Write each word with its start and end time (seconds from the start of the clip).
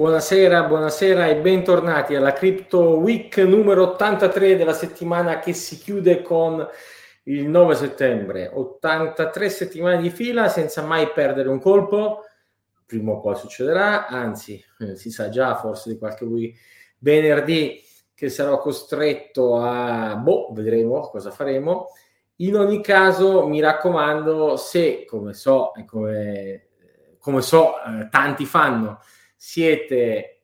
Buonasera, 0.00 0.62
buonasera 0.62 1.26
e 1.26 1.36
bentornati 1.36 2.14
alla 2.14 2.32
Crypto 2.32 2.96
Week 2.96 3.36
numero 3.36 3.82
83 3.90 4.56
della 4.56 4.72
settimana 4.72 5.40
che 5.40 5.52
si 5.52 5.76
chiude 5.76 6.22
con 6.22 6.66
il 7.24 7.46
9 7.46 7.74
settembre. 7.74 8.50
83 8.50 9.50
settimane 9.50 10.00
di 10.00 10.08
fila 10.08 10.48
senza 10.48 10.80
mai 10.80 11.10
perdere 11.12 11.50
un 11.50 11.60
colpo. 11.60 12.22
Prima 12.86 13.12
o 13.12 13.20
poi 13.20 13.36
succederà, 13.36 14.06
anzi, 14.06 14.58
eh, 14.78 14.96
si 14.96 15.10
sa 15.10 15.28
già 15.28 15.54
forse 15.56 15.90
di 15.90 15.98
qualche 15.98 16.26
venerdì 17.00 17.84
che 18.14 18.30
sarò 18.30 18.58
costretto 18.58 19.58
a... 19.58 20.16
boh, 20.16 20.48
vedremo 20.54 21.00
cosa 21.10 21.30
faremo. 21.30 21.88
In 22.36 22.56
ogni 22.56 22.80
caso, 22.80 23.46
mi 23.46 23.60
raccomando, 23.60 24.56
se, 24.56 25.04
come 25.04 25.34
so 25.34 25.74
e 25.74 25.84
come, 25.84 26.68
come 27.18 27.42
so 27.42 27.74
eh, 27.82 28.08
tanti 28.08 28.46
fanno, 28.46 28.98
siete 29.42 30.42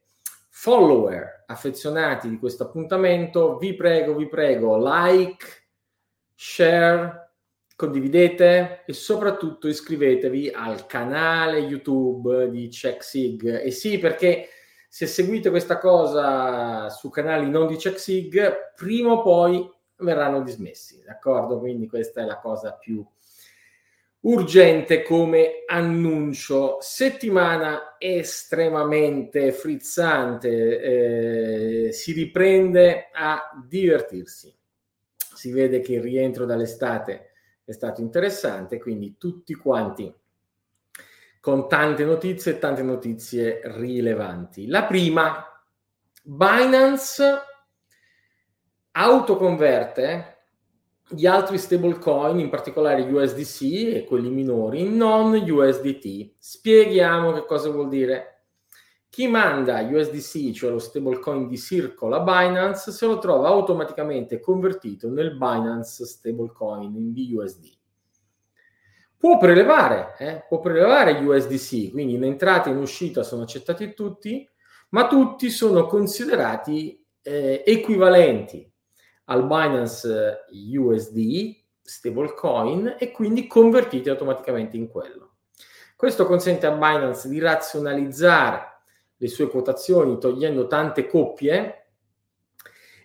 follower 0.49 1.45
affezionati 1.49 2.31
di 2.31 2.39
questo 2.39 2.63
appuntamento, 2.63 3.59
vi 3.59 3.75
prego, 3.75 4.15
vi 4.15 4.27
prego, 4.27 4.79
like, 4.83 5.45
share, 6.35 7.35
condividete 7.77 8.85
e 8.87 8.93
soprattutto 8.95 9.69
iscrivetevi 9.69 10.49
al 10.49 10.87
canale 10.87 11.59
YouTube 11.59 12.49
di 12.49 12.69
CheckSig. 12.69 13.65
E 13.65 13.71
sì, 13.71 13.99
perché 13.99 14.49
se 14.89 15.07
seguite 15.07 15.51
questa 15.51 15.79
cosa 15.79 16.89
su 16.89 17.11
canali 17.11 17.51
non 17.51 17.67
di 17.67 17.77
CheckSig, 17.77 18.73
prima 18.75 19.13
o 19.13 19.21
poi 19.21 19.71
verranno 19.97 20.41
dismessi, 20.41 21.03
d'accordo? 21.05 21.59
Quindi 21.59 21.87
questa 21.87 22.23
è 22.23 22.25
la 22.25 22.39
cosa 22.39 22.73
più 22.73 23.07
urgente 24.27 25.03
come 25.03 25.65
annuncio. 25.67 26.79
Settimana 26.81 27.97
estremamente 27.99 29.53
frizzante, 29.53 31.89
eh, 31.89 31.93
si 31.93 32.13
riprende 32.13 33.09
a 33.13 33.51
divertirsi. 33.67 34.55
Si 35.17 35.51
vede 35.51 35.81
che 35.81 35.95
il 35.95 36.03
rientro 36.03 36.45
dall'estate 36.45 37.31
è 37.65 37.73
stato 37.73 38.01
interessante, 38.01 38.79
quindi 38.79 39.17
tutti 39.19 39.55
quanti 39.55 40.13
con 41.41 41.69
tante 41.69 42.05
notizie 42.05 42.53
e 42.53 42.59
tante 42.59 42.83
notizie 42.83 43.61
rilevanti. 43.65 44.67
La 44.67 44.85
prima, 44.85 45.45
Binance 46.23 47.25
autoconverte 48.91 50.36
gli 51.09 51.27
altri 51.27 51.57
stablecoin, 51.57 52.39
in 52.41 52.49
particolare 52.49 53.03
USDC 53.03 53.63
e 53.95 54.05
quelli 54.07 54.29
minori, 54.29 54.89
non 54.89 55.35
USDT. 55.35 56.35
Spieghiamo 56.37 57.33
che 57.33 57.45
cosa 57.45 57.71
vuol 57.71 57.89
dire. 57.89 58.33
Chi 59.09 59.29
manda 59.29 59.81
USDC, 59.81 60.51
cioè 60.51 60.71
lo 60.71 60.79
stablecoin 60.79 61.47
di 61.47 61.57
Circle 61.57 62.17
a 62.17 62.21
Binance, 62.21 62.91
se 62.91 63.07
lo 63.07 63.19
trova 63.19 63.49
automaticamente 63.49 64.41
convertito 64.41 65.09
nel 65.09 65.37
Binance 65.37 66.05
stablecoin 66.05 66.95
in 66.95 67.13
BUSD. 67.13 67.75
Può 69.17 69.39
prelevare, 69.39 70.15
eh? 70.19 70.45
può 70.47 70.61
prelevare 70.61 71.13
USDC, 71.13 71.93
quindi 71.93 72.15
in 72.15 72.25
entrata 72.25 72.69
e 72.69 72.73
in 72.73 72.79
uscita 72.79 73.23
sono 73.23 73.43
accettati 73.43 73.95
tutti, 73.95 74.47
ma 74.91 75.07
tutti 75.07 75.49
sono 75.51 75.87
considerati 75.87 77.03
eh, 77.23 77.63
equivalenti 77.65 78.71
al 79.27 79.47
Binance 79.47 80.45
eh, 80.51 80.79
USD 80.79 81.55
stablecoin 81.83 82.97
e 82.99 83.11
quindi 83.13 83.47
convertiti 83.47 84.09
automaticamente 84.09 84.77
in 84.77 84.89
quello. 84.89 85.37
Questo 85.97 86.27
consente 86.27 86.67
a 86.67 86.73
Binance 86.73 87.29
di 87.29 87.39
razionalizzare 87.39 88.75
le 89.17 89.29
sue 89.29 89.49
quotazioni 89.49 90.19
togliendo 90.19 90.67
tante 90.67 91.07
coppie 91.07 91.87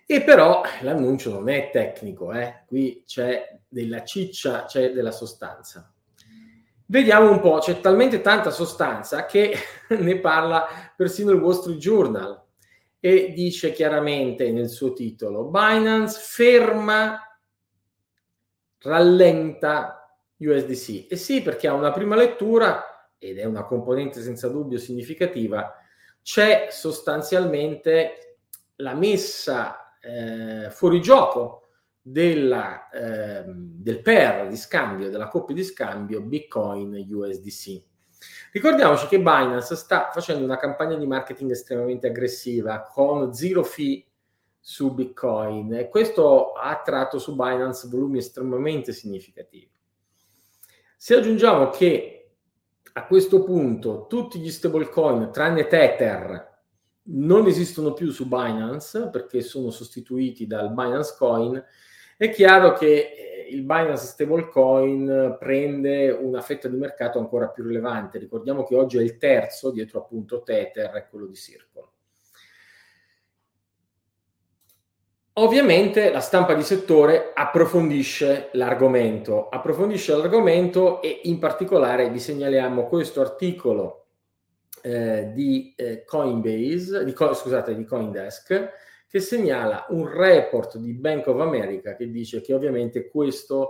e 0.04 0.22
però 0.22 0.62
l'annuncio 0.82 1.30
non 1.30 1.48
è 1.48 1.70
tecnico, 1.70 2.32
eh? 2.32 2.64
qui 2.66 3.02
c'è 3.06 3.60
della 3.66 4.04
ciccia, 4.04 4.64
c'è 4.64 4.92
della 4.92 5.12
sostanza. 5.12 5.90
Vediamo 6.84 7.30
un 7.30 7.40
po', 7.40 7.58
c'è 7.58 7.80
talmente 7.80 8.20
tanta 8.20 8.50
sostanza 8.50 9.24
che 9.24 9.56
ne 9.88 10.18
parla 10.18 10.66
persino 10.94 11.30
il 11.30 11.40
Wall 11.40 11.58
Street 11.58 11.78
Journal 11.78 12.41
e 13.04 13.32
dice 13.32 13.72
chiaramente 13.72 14.52
nel 14.52 14.68
suo 14.68 14.92
titolo 14.92 15.46
Binance 15.46 16.20
ferma, 16.20 17.18
rallenta 18.78 20.08
USDC. 20.36 21.10
E 21.10 21.16
sì, 21.16 21.42
perché 21.42 21.66
ha 21.66 21.74
una 21.74 21.90
prima 21.90 22.14
lettura 22.14 23.08
ed 23.18 23.38
è 23.38 23.44
una 23.44 23.64
componente 23.64 24.20
senza 24.20 24.46
dubbio 24.46 24.78
significativa, 24.78 25.74
c'è 26.22 26.68
sostanzialmente 26.70 28.36
la 28.76 28.94
messa 28.94 29.98
eh, 30.00 30.70
fuori 30.70 31.00
gioco 31.00 31.70
della, 32.00 32.88
eh, 32.88 33.42
del 33.46 34.00
pair 34.00 34.46
di 34.46 34.56
scambio, 34.56 35.10
della 35.10 35.26
coppia 35.26 35.56
di 35.56 35.64
scambio 35.64 36.20
Bitcoin 36.20 37.04
USDC. 37.10 37.82
Ricordiamoci 38.52 39.06
che 39.06 39.16
Binance 39.16 39.74
sta 39.76 40.10
facendo 40.12 40.44
una 40.44 40.58
campagna 40.58 40.96
di 40.96 41.06
marketing 41.06 41.52
estremamente 41.52 42.08
aggressiva 42.08 42.82
con 42.82 43.32
zero 43.32 43.64
fee 43.64 44.04
su 44.60 44.92
Bitcoin 44.92 45.72
e 45.72 45.88
questo 45.88 46.52
ha 46.52 46.68
attratto 46.68 47.18
su 47.18 47.34
Binance 47.34 47.88
volumi 47.88 48.18
estremamente 48.18 48.92
significativi. 48.92 49.70
Se 50.98 51.14
aggiungiamo 51.14 51.70
che 51.70 52.34
a 52.92 53.06
questo 53.06 53.42
punto 53.42 54.04
tutti 54.06 54.38
gli 54.38 54.50
stablecoin 54.50 55.32
tranne 55.32 55.66
Tether 55.66 56.60
non 57.04 57.46
esistono 57.46 57.94
più 57.94 58.10
su 58.10 58.28
Binance 58.28 59.08
perché 59.08 59.40
sono 59.40 59.70
sostituiti 59.70 60.46
dal 60.46 60.74
Binance 60.74 61.14
Coin, 61.16 61.64
è 62.18 62.28
chiaro 62.28 62.74
che 62.74 63.31
il 63.50 63.62
Binance 63.62 64.06
stablecoin 64.06 65.36
prende 65.38 66.10
una 66.10 66.40
fetta 66.40 66.68
di 66.68 66.76
mercato 66.76 67.18
ancora 67.18 67.48
più 67.48 67.64
rilevante. 67.64 68.18
Ricordiamo 68.18 68.64
che 68.64 68.74
oggi 68.74 68.98
è 68.98 69.02
il 69.02 69.18
terzo, 69.18 69.70
dietro 69.70 70.00
appunto 70.00 70.42
Tether 70.42 70.94
e 70.96 71.06
quello 71.08 71.26
di 71.26 71.34
Circle. 71.34 71.90
Ovviamente 75.36 76.12
la 76.12 76.20
stampa 76.20 76.52
di 76.52 76.62
settore 76.62 77.32
approfondisce 77.34 78.50
l'argomento, 78.52 79.48
approfondisce 79.48 80.14
l'argomento 80.14 81.00
e 81.00 81.20
in 81.24 81.38
particolare 81.38 82.10
vi 82.10 82.18
segnaliamo 82.18 82.86
questo 82.86 83.22
articolo 83.22 84.08
eh, 84.82 85.30
di 85.32 85.72
eh, 85.74 86.04
Coinbase, 86.04 87.02
di, 87.04 87.14
scusate, 87.16 87.74
di 87.74 87.84
Coindesk, 87.84 88.70
che 89.12 89.20
segnala 89.20 89.84
un 89.90 90.08
report 90.08 90.78
di 90.78 90.94
Bank 90.94 91.26
of 91.26 91.38
America 91.38 91.94
che 91.94 92.10
dice 92.10 92.40
che 92.40 92.54
ovviamente 92.54 93.10
questa 93.10 93.68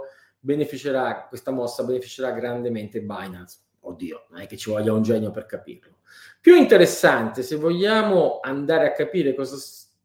mossa 1.50 1.82
beneficerà 1.82 2.30
grandemente 2.30 3.00
Binance. 3.00 3.58
Oddio, 3.81 4.26
non 4.31 4.42
è 4.42 4.47
che 4.47 4.56
ci 4.56 4.70
voglia 4.70 4.92
un 4.92 5.02
genio 5.02 5.32
per 5.32 5.47
capirlo. 5.47 5.97
Più 6.41 6.54
interessante, 6.54 7.42
se 7.42 7.56
vogliamo 7.56 8.38
andare 8.41 8.86
a 8.86 8.92
capire 8.92 9.34
cosa 9.34 9.56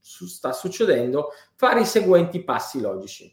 sta 0.01 0.53
succedendo, 0.53 1.27
fare 1.53 1.81
i 1.81 1.85
seguenti 1.85 2.43
passi 2.43 2.81
logici. 2.81 3.31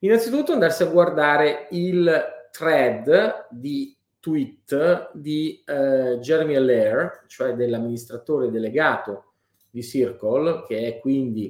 Innanzitutto 0.00 0.52
andarsi 0.52 0.82
a 0.82 0.86
guardare 0.86 1.68
il 1.70 2.48
thread 2.50 3.46
di 3.50 3.96
tweet 4.18 5.12
di 5.14 5.62
eh, 5.64 6.18
Jeremy 6.20 6.56
Allaire, 6.56 7.22
cioè 7.28 7.54
dell'amministratore 7.54 8.50
delegato 8.50 9.25
di 9.76 9.82
Circle, 9.82 10.64
che 10.66 10.86
è 10.86 10.98
quindi 11.00 11.48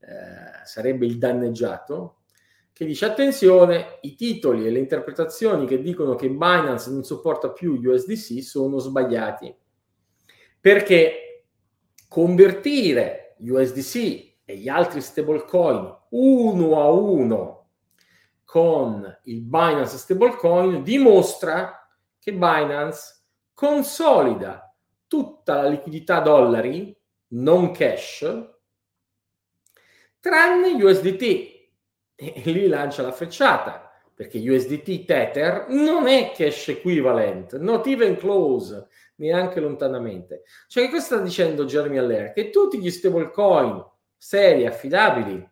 eh, 0.00 0.66
sarebbe 0.66 1.06
il 1.06 1.16
danneggiato, 1.16 2.18
che 2.74 2.84
dice 2.84 3.06
attenzione, 3.06 4.00
i 4.02 4.16
titoli 4.16 4.66
e 4.66 4.70
le 4.70 4.80
interpretazioni 4.80 5.64
che 5.64 5.80
dicono 5.80 6.14
che 6.14 6.28
Binance 6.28 6.90
non 6.90 7.04
sopporta 7.04 7.52
più 7.52 7.80
USDC 7.82 8.42
sono 8.42 8.78
sbagliati. 8.78 9.54
Perché 10.60 11.46
convertire 12.06 13.36
USDC 13.38 14.32
e 14.44 14.56
gli 14.58 14.68
altri 14.68 15.00
stablecoin 15.00 16.00
uno 16.10 16.80
a 16.80 16.90
uno 16.90 17.68
con 18.44 19.20
il 19.24 19.40
Binance 19.40 19.96
stablecoin 19.96 20.82
dimostra 20.82 21.88
che 22.18 22.32
Binance 22.32 23.22
consolida 23.54 24.74
tutta 25.06 25.62
la 25.62 25.68
liquidità 25.68 26.20
dollari 26.20 26.96
non 27.34 27.72
cash, 27.72 28.50
tranne 30.20 30.82
USDT. 30.82 31.22
E 32.16 32.42
lì 32.44 32.68
lancia 32.68 33.02
la 33.02 33.12
frecciata, 33.12 33.90
perché 34.14 34.38
USDT 34.38 35.04
Tether 35.04 35.66
non 35.68 36.06
è 36.06 36.32
cash 36.34 36.68
equivalent, 36.68 37.58
not 37.58 37.86
even 37.86 38.16
close, 38.16 38.86
neanche 39.16 39.60
lontanamente. 39.60 40.44
Cioè, 40.68 40.84
che 40.84 40.90
cosa 40.90 41.02
sta 41.02 41.18
dicendo 41.18 41.64
Jeremy 41.64 41.98
Allaire? 41.98 42.32
Che 42.32 42.50
tutti 42.50 42.78
gli 42.78 42.90
stablecoin 42.90 43.84
seri, 44.16 44.66
affidabili, 44.66 45.46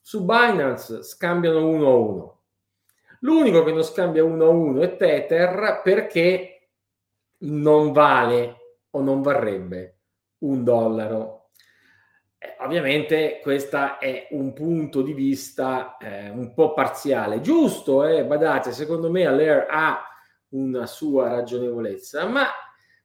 su 0.00 0.24
Binance 0.24 1.02
scambiano 1.02 1.66
uno 1.66 1.88
a 1.88 1.94
uno. 1.96 2.42
L'unico 3.20 3.64
che 3.64 3.72
non 3.72 3.82
scambia 3.82 4.22
uno 4.22 4.44
a 4.44 4.48
uno 4.48 4.80
è 4.82 4.96
Tether 4.96 5.80
perché 5.82 6.68
non 7.38 7.90
vale 7.90 8.76
o 8.90 9.00
non 9.00 9.20
varrebbe 9.20 9.97
un 10.38 10.64
dollaro. 10.64 11.50
Eh, 12.38 12.56
ovviamente 12.60 13.40
questo 13.42 13.98
è 13.98 14.28
un 14.30 14.52
punto 14.52 15.02
di 15.02 15.12
vista 15.12 15.96
eh, 15.96 16.30
un 16.30 16.54
po' 16.54 16.72
parziale, 16.72 17.40
giusto, 17.40 18.06
eh? 18.06 18.24
badate, 18.24 18.72
secondo 18.72 19.10
me 19.10 19.26
Allaire 19.26 19.66
ha 19.68 20.04
una 20.50 20.86
sua 20.86 21.28
ragionevolezza, 21.28 22.26
ma 22.26 22.46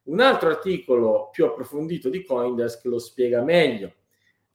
un 0.03 0.19
altro 0.19 0.49
articolo 0.49 1.29
più 1.31 1.45
approfondito 1.45 2.09
di 2.09 2.23
Coindesk 2.23 2.85
lo 2.85 2.99
spiega 2.99 3.41
meglio. 3.41 3.93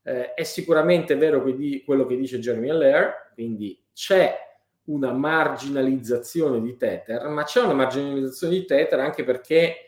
Eh, 0.03 0.35
è 0.35 0.43
sicuramente 0.45 1.17
vero 1.17 1.43
quello 1.43 2.07
che 2.07 2.17
dice 2.17 2.39
Jeremy 2.39 2.71
Allaire, 2.71 3.31
quindi 3.35 3.83
c'è 3.93 4.37
una 4.85 5.13
marginalizzazione 5.13 6.61
di 6.61 6.77
Tether, 6.77 7.27
ma 7.29 7.45
c'è 7.45 7.61
una 7.63 7.75
marginalizzazione 7.75 8.55
di 8.55 8.65
Tether 8.65 9.01
anche 9.01 9.25
perché 9.25 9.88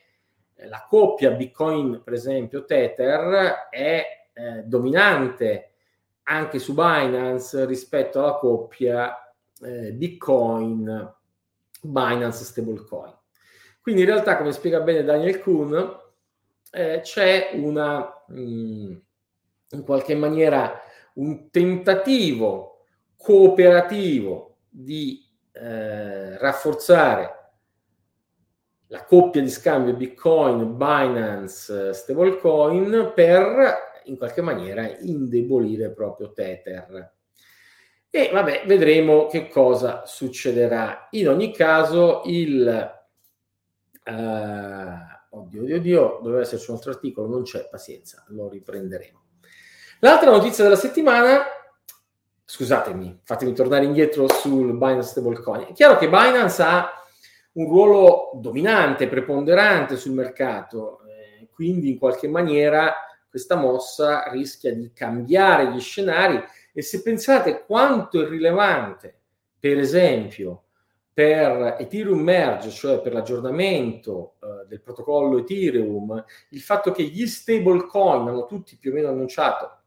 la 0.69 0.87
coppia 0.89 1.31
Bitcoin, 1.31 2.03
per 2.03 2.13
esempio, 2.13 2.65
Tether 2.65 3.69
è 3.71 4.05
eh, 4.33 4.63
dominante 4.65 5.71
anche 6.25 6.59
su 6.59 6.75
Binance 6.75 7.65
rispetto 7.65 8.21
alla 8.21 8.35
coppia 8.35 9.35
eh, 9.63 9.93
Bitcoin 9.93 11.15
Binance 11.81 12.45
Stablecoin. 12.45 13.17
Quindi 13.81 14.03
in 14.03 14.07
realtà, 14.07 14.37
come 14.37 14.53
spiega 14.53 14.81
bene 14.81 15.03
Daniel 15.03 15.41
Kuhn, 15.41 15.99
eh, 16.73 17.01
c'è 17.03 17.51
una, 17.55 18.23
mh, 18.29 18.41
mm, 18.41 18.97
in 19.71 19.83
qualche 19.85 20.15
maniera, 20.15 20.81
un 21.15 21.51
tentativo 21.51 22.85
cooperativo 23.17 24.59
di 24.69 25.27
eh, 25.53 26.39
rafforzare 26.39 27.40
la 28.91 29.05
coppia 29.05 29.41
di 29.41 29.51
scambio 29.51 29.95
Bitcoin, 29.95 30.77
Binance, 30.77 31.93
stablecoin 31.93 33.13
per 33.15 33.89
in 34.05 34.17
qualche 34.17 34.43
maniera 34.43 34.89
indebolire 35.01 35.91
proprio 35.91 36.33
Tether. 36.33 37.13
E 38.11 38.31
vabbè, 38.33 38.65
vedremo 38.67 39.27
che 39.27 39.49
cosa 39.49 40.03
succederà. 40.07 41.09
In 41.11 41.29
ogni 41.29 41.53
caso, 41.53 42.23
il 42.27 42.99
Uh, 44.03 45.39
oddio, 45.39 45.63
oddio, 45.63 45.77
oddio, 45.77 46.21
doveva 46.23 46.41
esserci 46.41 46.71
un 46.71 46.77
altro 46.77 46.91
articolo, 46.91 47.29
non 47.29 47.43
c'è, 47.43 47.69
pazienza, 47.71 48.25
lo 48.29 48.49
riprenderemo. 48.49 49.23
L'altra 50.01 50.31
notizia 50.31 50.65
della 50.65 50.75
settimana, 50.75 51.43
scusatemi, 52.45 53.21
fatemi 53.23 53.53
tornare 53.53 53.85
indietro 53.85 54.27
sul 54.29 54.73
Binance 54.73 55.11
Stablecoin. 55.11 55.67
È 55.67 55.73
chiaro 55.75 55.99
che 55.99 56.09
Binance 56.09 56.63
ha 56.63 56.91
un 57.53 57.67
ruolo 57.67 58.31
dominante, 58.35 59.09
preponderante 59.09 59.97
sul 59.97 60.13
mercato, 60.13 61.01
eh, 61.07 61.49
quindi 61.53 61.91
in 61.91 61.99
qualche 61.99 62.29
maniera 62.29 62.95
questa 63.29 63.57
mossa 63.57 64.29
rischia 64.31 64.75
di 64.75 64.93
cambiare 64.93 65.73
gli 65.73 65.81
scenari. 65.81 66.43
E 66.73 66.83
se 66.83 67.03
pensate 67.03 67.65
quanto 67.65 68.23
è 68.23 68.29
rilevante, 68.29 69.19
per 69.59 69.79
esempio, 69.79 70.65
per 71.13 71.77
Ethereum 71.79 72.21
Merge, 72.21 72.71
cioè 72.71 73.01
per 73.01 73.13
l'aggiornamento 73.13 74.37
eh, 74.41 74.67
del 74.67 74.81
protocollo 74.81 75.39
Ethereum, 75.39 76.25
il 76.51 76.61
fatto 76.61 76.93
che 76.93 77.03
gli 77.03 77.27
stablecoin 77.27 78.29
hanno 78.29 78.47
tutti 78.47 78.77
più 78.79 78.91
o 78.91 78.95
meno 78.95 79.09
annunciato 79.09 79.79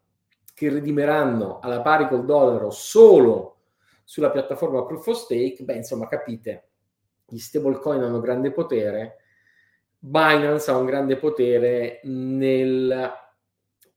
che 0.54 0.70
ridimeranno 0.70 1.60
alla 1.60 1.82
pari 1.82 2.08
col 2.08 2.26
dollaro 2.26 2.70
solo 2.70 3.58
sulla 4.04 4.30
piattaforma 4.30 4.86
Proof 4.86 5.08
of 5.08 5.18
Stake, 5.18 5.64
beh, 5.64 5.76
insomma, 5.76 6.08
capite, 6.08 6.73
gli 7.34 7.40
stablecoin 7.40 8.04
hanno 8.04 8.20
grande 8.20 8.52
potere, 8.52 9.18
Binance 9.98 10.70
ha 10.70 10.78
un 10.78 10.86
grande 10.86 11.16
potere 11.16 12.00
nel 12.04 13.12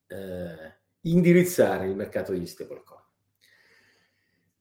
eh, 0.07 0.75
indirizzare 1.03 1.87
il 1.87 1.95
mercato 1.95 2.33
degli 2.33 2.47
stablecoin. 2.47 3.03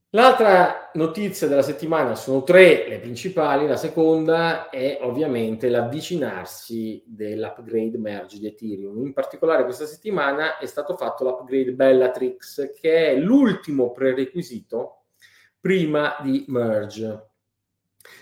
L'altra 0.09 0.91
notizia 0.93 1.47
della 1.47 1.61
settimana 1.61 2.15
sono 2.15 2.43
tre, 2.43 2.87
le 2.87 2.99
principali. 2.99 3.67
La 3.67 3.75
seconda 3.75 4.69
è 4.69 4.99
ovviamente 5.01 5.69
l'avvicinarsi 5.69 7.03
dell'upgrade 7.05 7.97
merge 7.97 8.39
di 8.39 8.47
Ethereum. 8.47 9.05
In 9.05 9.13
particolare 9.13 9.63
questa 9.63 9.85
settimana 9.85 10.57
è 10.57 10.65
stato 10.65 10.95
fatto 10.95 11.25
l'upgrade 11.25 11.73
Bellatrix, 11.73 12.71
che 12.73 13.11
è 13.11 13.15
l'ultimo 13.17 13.91
prerequisito 13.91 15.03
prima 15.59 16.15
di 16.21 16.45
merge. 16.47 17.34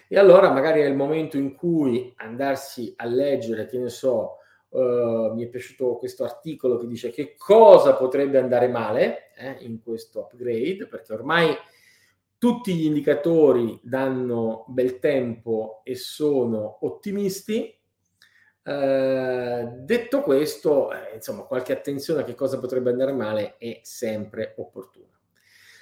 E 0.07 0.18
allora 0.18 0.51
magari 0.51 0.81
è 0.81 0.85
il 0.85 0.95
momento 0.95 1.38
in 1.38 1.56
cui 1.56 2.13
andarsi 2.18 2.94
a 2.97 3.06
leggere, 3.06 3.65
che 3.65 3.77
ne 3.77 3.89
so, 3.89 4.38
uh, 4.69 5.33
mi 5.33 5.44
è 5.44 5.47
piaciuto 5.47 5.97
questo 5.97 6.24
articolo 6.24 6.77
che 6.77 6.88
dice 6.88 7.09
che 7.09 7.35
cosa 7.38 7.95
potrebbe 7.95 8.38
andare 8.38 8.68
male 8.68 9.31
eh, 9.35 9.57
in 9.59 9.81
questo 9.81 10.21
upgrade, 10.21 10.88
perché 10.88 11.13
ormai 11.13 11.56
tutti 12.38 12.75
gli 12.75 12.85
indicatori 12.85 13.80
danno 13.81 14.65
bel 14.68 15.00
tempo 15.00 15.80
e 15.83 15.95
sono 15.95 16.80
ottimisti. 16.81 17.74
Eh, 18.65 19.71
detto 19.77 20.21
questo, 20.21 20.91
eh, 20.91 21.15
insomma, 21.15 21.44
qualche 21.44 21.71
attenzione 21.71 22.21
a 22.21 22.24
che 22.25 22.35
cosa 22.35 22.59
potrebbe 22.59 22.89
andare 22.89 23.13
male 23.13 23.56
è 23.57 23.80
sempre 23.83 24.56
opportuna. 24.57 25.12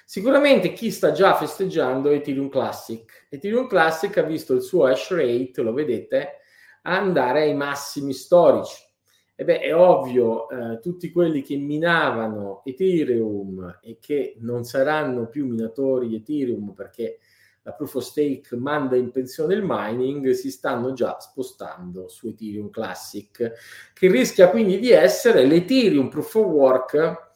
Sicuramente 0.04 0.72
chi 0.72 0.90
sta 0.90 1.12
già 1.12 1.34
festeggiando 1.34 2.10
Ethereum 2.10 2.48
Classic. 2.48 3.26
Ethereum 3.30 3.66
Classic 3.66 4.16
ha 4.18 4.22
visto 4.22 4.52
il 4.54 4.62
suo 4.62 4.84
hash 4.84 5.10
rate, 5.10 5.62
lo 5.62 5.72
vedete, 5.72 6.40
andare 6.82 7.42
ai 7.42 7.54
massimi 7.54 8.12
storici. 8.12 8.90
E 9.34 9.44
beh, 9.44 9.60
è 9.60 9.74
ovvio, 9.74 10.48
eh, 10.50 10.78
tutti 10.80 11.10
quelli 11.10 11.42
che 11.42 11.56
minavano 11.56 12.62
Ethereum 12.64 13.78
e 13.82 13.98
che 14.00 14.36
non 14.40 14.64
saranno 14.64 15.28
più 15.28 15.46
minatori 15.46 16.08
di 16.08 16.16
Ethereum 16.16 16.72
perché 16.74 17.18
la 17.62 17.72
proof 17.72 17.94
of 17.94 18.02
stake 18.02 18.56
manda 18.56 18.96
in 18.96 19.10
pensione 19.10 19.54
il 19.54 19.62
mining, 19.64 20.30
si 20.30 20.50
stanno 20.50 20.92
già 20.92 21.18
spostando 21.20 22.08
su 22.08 22.28
Ethereum 22.28 22.70
Classic, 22.70 23.52
che 23.94 24.10
rischia 24.10 24.50
quindi 24.50 24.78
di 24.78 24.90
essere 24.90 25.46
l'Ethereum 25.46 26.08
proof 26.08 26.34
of 26.34 26.46
work 26.46 27.31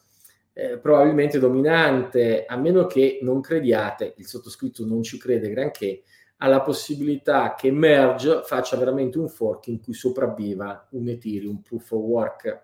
eh, 0.59 0.79
probabilmente 0.79 1.37
dominante, 1.37 2.43
a 2.47 2.57
meno 2.57 2.87
che 2.87 3.19
non 3.21 3.41
crediate, 3.41 4.15
il 4.17 4.25
sottoscritto 4.25 4.87
non 4.87 5.03
ci 5.03 5.19
crede 5.19 5.51
granché, 5.51 6.01
alla 6.37 6.61
possibilità 6.61 7.53
che 7.53 7.69
Merge 7.69 8.41
faccia 8.43 8.75
veramente 8.75 9.19
un 9.19 9.29
fork 9.29 9.67
in 9.67 9.79
cui 9.79 9.93
sopravviva 9.93 10.87
un 10.91 11.09
Ethereum 11.09 11.61
proof 11.61 11.91
of 11.91 12.01
work. 12.01 12.61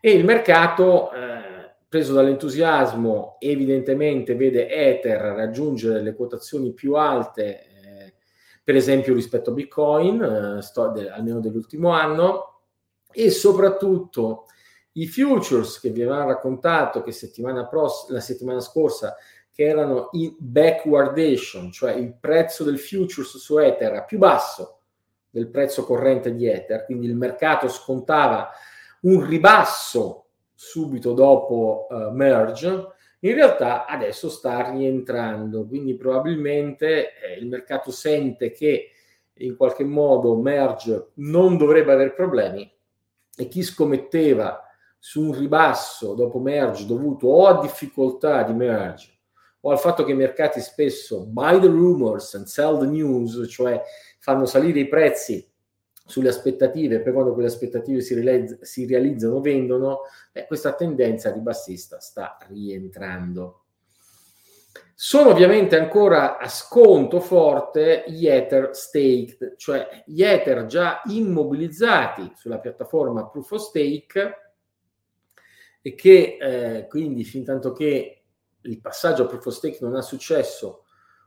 E 0.00 0.10
il 0.10 0.24
mercato, 0.24 1.12
eh, 1.12 1.74
preso 1.86 2.14
dall'entusiasmo, 2.14 3.36
evidentemente 3.40 4.34
vede 4.34 4.70
Ether 4.70 5.20
raggiungere 5.20 6.00
le 6.00 6.14
quotazioni 6.14 6.72
più 6.72 6.94
alte, 6.94 7.60
eh, 7.60 8.14
per 8.64 8.74
esempio 8.74 9.12
rispetto 9.12 9.50
a 9.50 9.52
Bitcoin, 9.52 10.22
eh, 10.58 10.62
sto, 10.62 10.92
de, 10.92 11.10
almeno 11.10 11.40
dell'ultimo 11.40 11.90
anno, 11.90 12.62
e 13.12 13.28
soprattutto 13.30 14.46
i 14.96 15.06
futures 15.06 15.80
che 15.80 15.90
vi 15.90 16.02
avevamo 16.02 16.28
raccontato 16.28 17.02
che 17.02 17.12
settimana 17.12 17.66
pross- 17.66 18.08
la 18.10 18.20
settimana 18.20 18.60
scorsa 18.60 19.16
che 19.52 19.64
erano 19.64 20.08
in 20.12 20.34
backwardation, 20.38 21.72
cioè 21.72 21.94
il 21.94 22.14
prezzo 22.18 22.62
del 22.64 22.78
futures 22.78 23.38
su 23.38 23.58
Ether 23.58 23.92
era 23.92 24.02
più 24.02 24.18
basso 24.18 24.80
del 25.30 25.48
prezzo 25.48 25.84
corrente 25.84 26.34
di 26.34 26.46
Ether, 26.46 26.84
quindi 26.84 27.06
il 27.06 27.16
mercato 27.16 27.68
scontava 27.68 28.50
un 29.02 29.26
ribasso 29.26 30.26
subito 30.54 31.12
dopo 31.12 31.86
uh, 31.88 32.10
merge, 32.10 32.88
in 33.20 33.34
realtà 33.34 33.86
adesso 33.86 34.28
sta 34.28 34.70
rientrando, 34.70 35.66
quindi 35.66 35.96
probabilmente 35.96 37.14
eh, 37.14 37.38
il 37.38 37.46
mercato 37.46 37.90
sente 37.90 38.52
che 38.52 38.90
in 39.34 39.56
qualche 39.56 39.84
modo 39.84 40.36
merge 40.36 41.08
non 41.14 41.56
dovrebbe 41.56 41.92
avere 41.92 42.12
problemi 42.12 42.70
e 43.36 43.48
chi 43.48 43.62
scommetteva 43.62 44.65
su 45.06 45.22
un 45.22 45.38
ribasso 45.38 46.14
dopo 46.14 46.40
merge 46.40 46.84
dovuto 46.84 47.28
o 47.28 47.46
a 47.46 47.60
difficoltà 47.60 48.42
di 48.42 48.52
merge 48.52 49.20
o 49.60 49.70
al 49.70 49.78
fatto 49.78 50.02
che 50.02 50.10
i 50.10 50.16
mercati 50.16 50.60
spesso 50.60 51.26
buy 51.26 51.60
the 51.60 51.68
rumors 51.68 52.34
and 52.34 52.46
sell 52.46 52.76
the 52.80 52.86
news, 52.86 53.46
cioè 53.48 53.80
fanno 54.18 54.46
salire 54.46 54.80
i 54.80 54.88
prezzi 54.88 55.48
sulle 56.04 56.30
aspettative, 56.30 57.02
poi 57.02 57.12
quando 57.12 57.34
quelle 57.34 57.46
aspettative 57.46 58.00
si, 58.00 58.14
realizz- 58.14 58.62
si 58.62 58.84
realizzano 58.84 59.40
vendono, 59.40 60.00
beh, 60.32 60.46
questa 60.48 60.72
tendenza 60.72 61.32
ribassista 61.32 62.00
sta 62.00 62.36
rientrando. 62.48 63.66
Sono 64.92 65.30
ovviamente 65.30 65.78
ancora 65.78 66.36
a 66.36 66.48
sconto 66.48 67.20
forte 67.20 68.02
gli 68.08 68.26
Ether 68.26 68.70
staked, 68.72 69.54
cioè 69.54 70.02
gli 70.04 70.24
Ether 70.24 70.66
già 70.66 71.00
immobilizzati 71.04 72.32
sulla 72.34 72.58
piattaforma 72.58 73.28
Proof 73.28 73.52
of 73.52 73.60
Stake 73.60 74.45
e 75.86 75.94
che 75.94 76.36
eh, 76.40 76.88
quindi 76.88 77.22
fin 77.22 77.44
tanto 77.44 77.70
che 77.70 78.24
il 78.60 78.80
passaggio 78.80 79.22
a 79.22 79.26
proof 79.26 79.46
of 79.46 79.54
stake 79.54 79.78
non 79.82 79.94
ha 79.94 80.02
successo, 80.02 80.86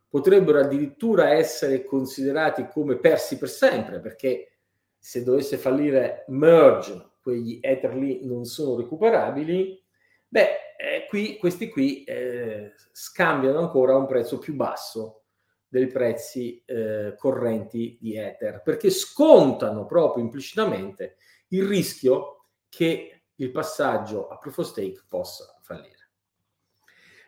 potrebbero 0.10 0.60
addirittura 0.60 1.30
essere 1.30 1.86
considerati 1.86 2.68
come 2.68 2.98
persi 2.98 3.38
per 3.38 3.48
sempre, 3.48 4.02
perché 4.02 4.58
se 4.98 5.24
dovesse 5.24 5.56
fallire 5.56 6.26
merge, 6.28 7.12
quegli 7.22 7.60
ether 7.62 7.96
lì 7.96 8.26
non 8.26 8.44
sono 8.44 8.76
recuperabili, 8.76 9.82
beh, 10.28 10.50
eh, 10.76 11.06
qui, 11.08 11.38
questi 11.38 11.70
qui 11.70 12.04
eh, 12.04 12.74
scambiano 12.92 13.60
ancora 13.60 13.94
a 13.94 13.98
un 13.98 14.08
prezzo 14.08 14.40
più 14.40 14.56
basso 14.56 15.24
dei 15.70 15.88
prezzi 15.88 16.62
eh, 16.66 17.16
correnti 17.18 17.98
di 18.02 18.18
ether, 18.18 18.62
perché 18.62 18.90
scontano 18.90 19.86
proprio 19.86 20.22
implicitamente 20.22 21.16
il 21.50 21.66
rischio 21.66 22.48
che 22.68 23.19
il 23.40 23.52
passaggio 23.52 24.28
a 24.28 24.38
proof 24.38 24.60
of 24.60 24.68
stake 24.68 25.04
possa 25.08 25.58
fallire. 25.62 25.98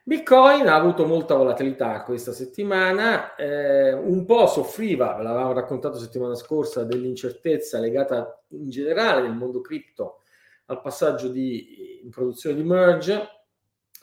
Bitcoin 0.03 0.67
ha 0.67 0.75
avuto 0.75 1.05
molta 1.05 1.35
volatilità 1.35 2.01
questa 2.03 2.31
settimana, 2.31 3.35
eh, 3.35 3.93
un 3.93 4.25
po' 4.25 4.47
soffriva, 4.47 5.13
ve 5.13 5.23
l'avevamo 5.23 5.53
raccontato 5.53 5.99
settimana 5.99 6.33
scorsa, 6.33 6.83
dell'incertezza 6.83 7.79
legata 7.79 8.43
in 8.49 8.67
generale 8.69 9.21
nel 9.21 9.35
mondo 9.35 9.61
cripto 9.61 10.21
al 10.65 10.81
passaggio 10.81 11.27
di 11.27 11.99
introduzione 12.03 12.55
di 12.55 12.63
merge, 12.63 13.27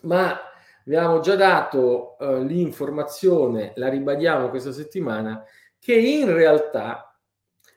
ma 0.03 0.38
abbiamo 0.87 1.19
già 1.19 1.35
dato 1.35 2.17
eh, 2.19 2.45
l'informazione, 2.45 3.73
la 3.75 3.88
ribadiamo 3.88 4.50
questa 4.50 4.73
settimana, 4.73 5.45
che 5.81 5.95
in 5.95 6.33
realtà 6.33 7.19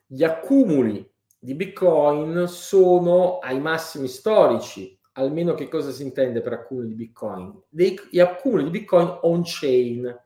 gli 0.06 0.24
accumuli 0.24 1.11
di 1.44 1.56
Bitcoin 1.56 2.48
sono 2.48 3.40
ai 3.40 3.60
massimi 3.60 4.08
storici 4.08 4.96
almeno 5.14 5.56
che 5.56 5.68
cosa 5.68 5.90
si 5.90 6.04
intende 6.04 6.40
per 6.42 6.54
accumuli 6.54 6.90
di 6.90 6.94
Bitcoin? 6.94 7.64
Dei, 7.68 8.00
gli 8.12 8.20
accumuli 8.20 8.66
di 8.66 8.70
Bitcoin 8.70 9.18
on-chain, 9.24 10.22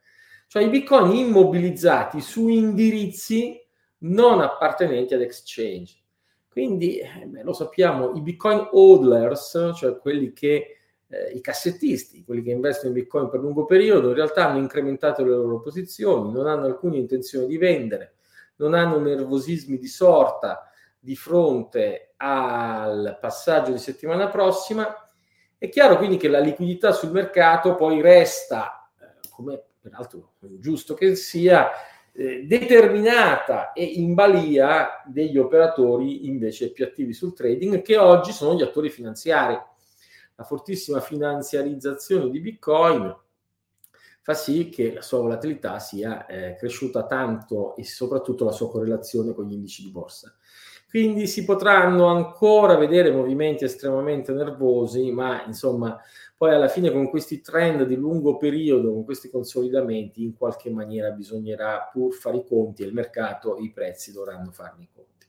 cioè 0.48 0.64
i 0.64 0.70
Bitcoin 0.70 1.16
immobilizzati 1.16 2.20
su 2.20 2.50
indirizzi 2.50 3.58
non 4.00 4.42
appartenenti 4.42 5.14
ad 5.14 5.22
exchange. 5.22 5.96
Quindi, 6.50 6.98
eh, 6.98 7.26
beh, 7.26 7.44
lo 7.44 7.54
sappiamo, 7.54 8.14
i 8.16 8.22
Bitcoin 8.22 8.68
hodlers, 8.72 9.72
cioè 9.74 9.98
quelli 9.98 10.34
che, 10.34 10.78
eh, 11.08 11.32
i 11.32 11.40
cassettisti, 11.40 12.26
quelli 12.26 12.44
che 12.44 12.52
investono 12.52 12.90
in 12.90 13.02
Bitcoin 13.02 13.30
per 13.30 13.40
lungo 13.40 13.64
periodo, 13.64 14.10
in 14.10 14.16
realtà 14.16 14.50
hanno 14.50 14.60
incrementato 14.60 15.24
le 15.24 15.32
loro 15.32 15.62
posizioni, 15.62 16.34
non 16.34 16.48
hanno 16.48 16.66
alcuna 16.66 16.98
intenzione 16.98 17.48
di 17.48 17.58
vendere, 17.58 18.16
non 18.58 18.74
hanno 18.74 19.00
nervosismi 19.00 19.78
di 19.78 19.88
sorta, 19.88 20.65
di 21.06 21.16
fronte 21.16 22.14
al 22.18 23.20
passaggio 23.22 23.72
di 23.72 23.78
settimana 23.78 24.28
prossima. 24.28 25.08
È 25.56 25.70
chiaro 25.70 25.98
quindi 25.98 26.18
che 26.18 26.28
la 26.28 26.40
liquidità 26.40 26.92
sul 26.94 27.12
mercato 27.12 27.76
poi 27.76 28.02
resta, 28.02 28.90
eh, 29.00 29.30
come 29.30 29.62
peraltro 29.80 30.32
giusto 30.40 30.96
che 30.96 31.16
sia, 31.16 31.70
eh, 32.12 32.46
determinata 32.48 33.72
e 33.74 33.84
in 33.84 34.16
balia 34.16 35.04
degli 35.06 35.38
operatori 35.38 36.26
invece 36.26 36.72
più 36.72 36.86
attivi 36.86 37.14
sul 37.14 37.36
trading, 37.36 37.84
che 37.84 37.98
oggi 37.98 38.32
sono 38.32 38.56
gli 38.56 38.64
attori 38.64 38.90
finanziari. 38.90 39.56
La 40.38 40.44
fortissima 40.44 41.02
finanziarizzazione 41.02 42.32
di 42.32 42.40
Bitcoin 42.40 43.16
fa 44.22 44.34
sì 44.34 44.70
che 44.70 44.92
la 44.92 45.04
sua 45.04 45.20
volatilità 45.20 45.78
sia 45.78 46.26
eh, 46.26 46.56
cresciuta 46.56 47.06
tanto 47.06 47.76
e 47.76 47.84
soprattutto 47.84 48.44
la 48.44 48.52
sua 48.52 48.72
correlazione 48.72 49.36
con 49.36 49.46
gli 49.46 49.54
indici 49.54 49.84
di 49.84 49.92
borsa. 49.92 50.36
Quindi 50.96 51.28
si 51.28 51.44
potranno 51.44 52.06
ancora 52.06 52.78
vedere 52.78 53.12
movimenti 53.12 53.66
estremamente 53.66 54.32
nervosi, 54.32 55.12
ma 55.12 55.44
insomma, 55.44 56.02
poi 56.38 56.54
alla 56.54 56.70
fine 56.70 56.90
con 56.90 57.10
questi 57.10 57.42
trend 57.42 57.84
di 57.84 57.98
lungo 57.98 58.38
periodo, 58.38 58.94
con 58.94 59.04
questi 59.04 59.30
consolidamenti, 59.30 60.24
in 60.24 60.38
qualche 60.38 60.70
maniera 60.70 61.10
bisognerà 61.10 61.90
pur 61.92 62.14
fare 62.14 62.38
i 62.38 62.46
conti 62.46 62.84
e 62.84 62.86
il 62.86 62.94
mercato, 62.94 63.58
i 63.58 63.74
prezzi 63.74 64.14
dovranno 64.14 64.52
farne 64.52 64.84
i 64.84 64.90
conti. 64.96 65.28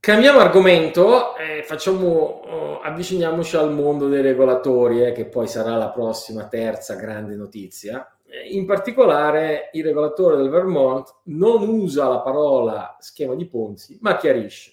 Cambiamo 0.00 0.40
argomento, 0.40 1.36
eh, 1.36 1.62
facciamo, 1.62 2.08
oh, 2.08 2.80
avviciniamoci 2.80 3.54
al 3.54 3.72
mondo 3.72 4.08
dei 4.08 4.20
regolatori, 4.20 5.04
eh, 5.04 5.12
che 5.12 5.26
poi 5.26 5.46
sarà 5.46 5.76
la 5.76 5.90
prossima 5.90 6.48
terza 6.48 6.96
grande 6.96 7.36
notizia. 7.36 8.11
In 8.50 8.64
particolare 8.64 9.68
il 9.72 9.84
regolatore 9.84 10.36
del 10.36 10.48
Vermont 10.48 11.20
non 11.24 11.68
usa 11.68 12.08
la 12.08 12.20
parola 12.20 12.96
schema 12.98 13.34
di 13.34 13.46
Ponzi, 13.46 13.98
ma 14.00 14.16
chiarisce. 14.16 14.72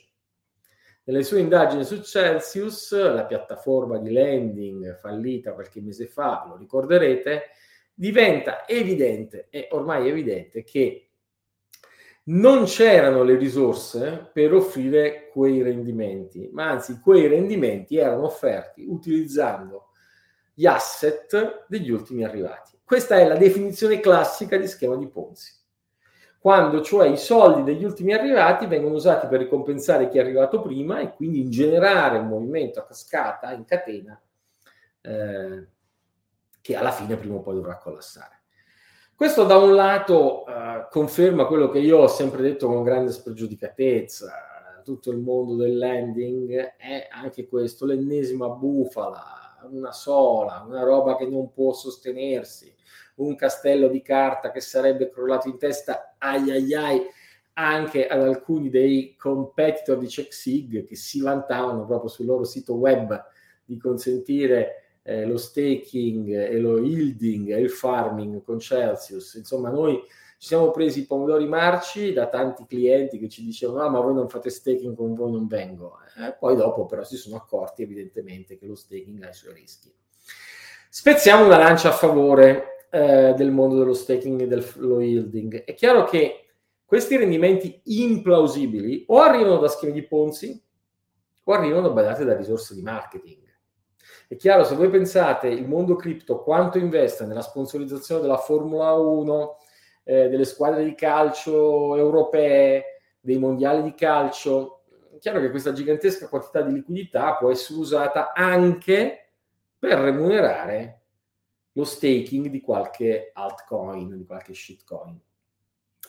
Nelle 1.04 1.24
sue 1.24 1.40
indagini 1.40 1.84
su 1.84 2.02
Celsius, 2.02 2.94
la 2.94 3.26
piattaforma 3.26 3.98
di 3.98 4.12
lending 4.12 4.98
fallita 5.00 5.54
qualche 5.54 5.82
mese 5.82 6.08
fa, 6.08 6.46
lo 6.48 6.56
ricorderete, 6.56 7.50
diventa 7.94 8.66
evidente, 8.66 9.48
è 9.50 9.68
ormai 9.72 10.08
evidente, 10.08 10.64
che 10.64 11.10
non 12.26 12.64
c'erano 12.64 13.24
le 13.24 13.36
risorse 13.36 14.30
per 14.32 14.54
offrire 14.54 15.28
quei 15.32 15.62
rendimenti, 15.62 16.48
ma 16.54 16.70
anzi 16.70 17.02
quei 17.02 17.28
rendimenti 17.28 17.98
erano 17.98 18.26
offerti 18.26 18.86
utilizzando 18.88 19.88
gli 20.54 20.66
asset 20.66 21.66
degli 21.68 21.90
ultimi 21.90 22.24
arrivati. 22.24 22.79
Questa 22.90 23.20
è 23.20 23.28
la 23.28 23.36
definizione 23.36 24.00
classica 24.00 24.58
di 24.58 24.66
schema 24.66 24.96
di 24.96 25.08
Ponzi. 25.08 25.54
Quando 26.40 26.82
cioè 26.82 27.08
i 27.08 27.18
soldi 27.18 27.62
degli 27.62 27.84
ultimi 27.84 28.14
arrivati 28.14 28.66
vengono 28.66 28.96
usati 28.96 29.28
per 29.28 29.42
ricompensare 29.42 30.10
chi 30.10 30.18
è 30.18 30.22
arrivato 30.22 30.60
prima 30.60 31.00
e 31.00 31.14
quindi 31.14 31.40
ingenerare 31.40 32.18
un 32.18 32.26
movimento 32.26 32.80
a 32.80 32.86
cascata, 32.86 33.52
in 33.52 33.64
catena, 33.66 34.20
eh, 35.02 35.68
che 36.62 36.76
alla 36.76 36.90
fine 36.90 37.16
prima 37.16 37.36
o 37.36 37.42
poi 37.42 37.54
dovrà 37.54 37.78
collassare. 37.78 38.42
Questo 39.14 39.44
da 39.44 39.58
un 39.58 39.76
lato 39.76 40.48
eh, 40.48 40.88
conferma 40.90 41.46
quello 41.46 41.70
che 41.70 41.78
io 41.78 42.00
ho 42.00 42.08
sempre 42.08 42.42
detto 42.42 42.66
con 42.66 42.82
grande 42.82 43.12
spregiudicatezza, 43.12 44.82
tutto 44.84 45.12
il 45.12 45.20
mondo 45.20 45.58
del 45.58 45.78
lending 45.78 46.76
è 46.76 47.08
anche 47.12 47.48
questo, 47.48 47.86
l'ennesima 47.86 48.50
bufala, 48.50 49.39
una 49.70 49.92
sola, 49.92 50.64
una 50.68 50.84
roba 50.84 51.16
che 51.16 51.28
non 51.28 51.52
può 51.52 51.74
sostenersi, 51.74 52.74
un 53.16 53.36
castello 53.36 53.88
di 53.88 54.02
carta 54.02 54.52
che 54.52 54.62
sarebbe 54.62 55.10
crollato 55.10 55.48
in 55.48 55.58
testa 55.58 56.16
ai 56.18 56.50
ai 56.52 56.74
ai 56.74 57.02
anche 57.54 58.08
ad 58.08 58.22
alcuni 58.22 58.70
dei 58.70 59.16
competitor 59.18 59.98
di 59.98 60.08
CheckSig 60.08 60.86
che 60.86 60.96
si 60.96 61.20
vantavano 61.20 61.86
proprio 61.86 62.10
sul 62.10 62.26
loro 62.26 62.46
sito 62.46 62.76
web 62.76 63.22
di 63.66 63.78
consentire 63.78 65.00
eh, 65.04 65.26
lo 65.26 65.38
staking 65.38 66.30
e 66.30 66.58
lo 66.58 66.80
yielding 66.80 67.50
e 67.50 67.60
il 67.60 67.70
farming 67.70 68.42
con 68.44 68.60
Celsius. 68.60 69.34
Insomma, 69.34 69.70
noi 69.70 70.00
ci 70.40 70.48
siamo 70.48 70.72
presi 70.72 71.02
i 71.02 71.06
pomodori 71.06 71.46
marci 71.50 72.14
da 72.14 72.28
tanti 72.28 72.66
clienti 72.66 73.20
che 73.20 73.28
ci 73.28 73.44
dicevano: 73.44 73.82
ah, 73.82 73.90
ma 73.90 74.00
voi 74.00 74.14
non 74.14 74.30
fate 74.30 74.50
staking 74.50 74.96
con 74.96 75.14
voi, 75.14 75.34
non 75.34 75.48
vengo. 75.48 75.98
Eh, 76.18 76.34
poi 76.40 76.56
dopo, 76.56 76.86
però, 76.86 77.04
si 77.04 77.18
sono 77.18 77.36
accorti 77.36 77.82
evidentemente 77.82 78.58
che 78.58 78.66
lo 78.66 78.76
staking 78.76 79.22
ha 79.22 79.30
i 79.30 79.34
suoi 79.34 79.54
rischi. 79.54 79.94
Spezziamo 80.90 81.46
una 81.46 81.58
lancia 81.58 81.90
a 81.90 81.92
favore 81.92 82.88
eh, 82.90 83.34
del 83.36 83.52
mondo 83.52 83.80
dello 83.80 83.94
staking 83.94 84.40
e 84.40 84.48
dello 84.48 85.02
yielding. 85.02 85.66
È 85.66 85.74
chiaro 85.74 86.06
che 86.06 86.46
questi 86.86 87.18
rendimenti 87.18 87.82
implausibili 87.84 89.04
o 89.10 89.20
arrivano 89.20 89.58
da 89.58 89.68
schemi 89.68 89.92
di 89.92 90.08
Ponzi 90.08 90.64
o 91.44 91.52
arrivano 91.52 91.92
badate 91.92 92.24
da 92.24 92.38
risorse 92.38 92.74
di 92.74 92.82
marketing. 92.82 93.46
È 94.30 94.38
chiaro, 94.38 94.64
se 94.64 94.76
voi 94.76 94.90
pensate 94.90 95.50
il 95.50 95.68
mondo 95.68 95.98
cripto 95.98 96.42
quanto 96.42 96.78
investe 96.78 97.26
nella 97.26 97.42
sponsorizzazione 97.42 98.22
della 98.22 98.38
Formula 98.38 98.94
1, 98.94 99.58
eh, 100.04 100.30
delle 100.30 100.46
squadre 100.46 100.84
di 100.84 100.96
calcio 100.96 101.96
europee, 101.96 102.84
dei 103.20 103.38
mondiali 103.38 103.84
di 103.84 103.94
calcio, 103.94 104.84
è 105.14 105.18
chiaro 105.18 105.42
che 105.42 105.50
questa 105.50 105.74
gigantesca 105.74 106.30
quantità 106.30 106.62
di 106.62 106.74
liquidità 106.74 107.36
può 107.36 107.52
essere 107.52 107.80
usata 107.80 108.32
anche 108.34 109.34
per 109.78 109.98
remunerare 110.00 111.02
lo 111.74 111.84
staking 111.84 112.48
di 112.48 112.62
qualche 112.62 113.32
altcoin, 113.34 114.18
di 114.18 114.26
qualche 114.26 114.54
shitcoin. 114.54 115.20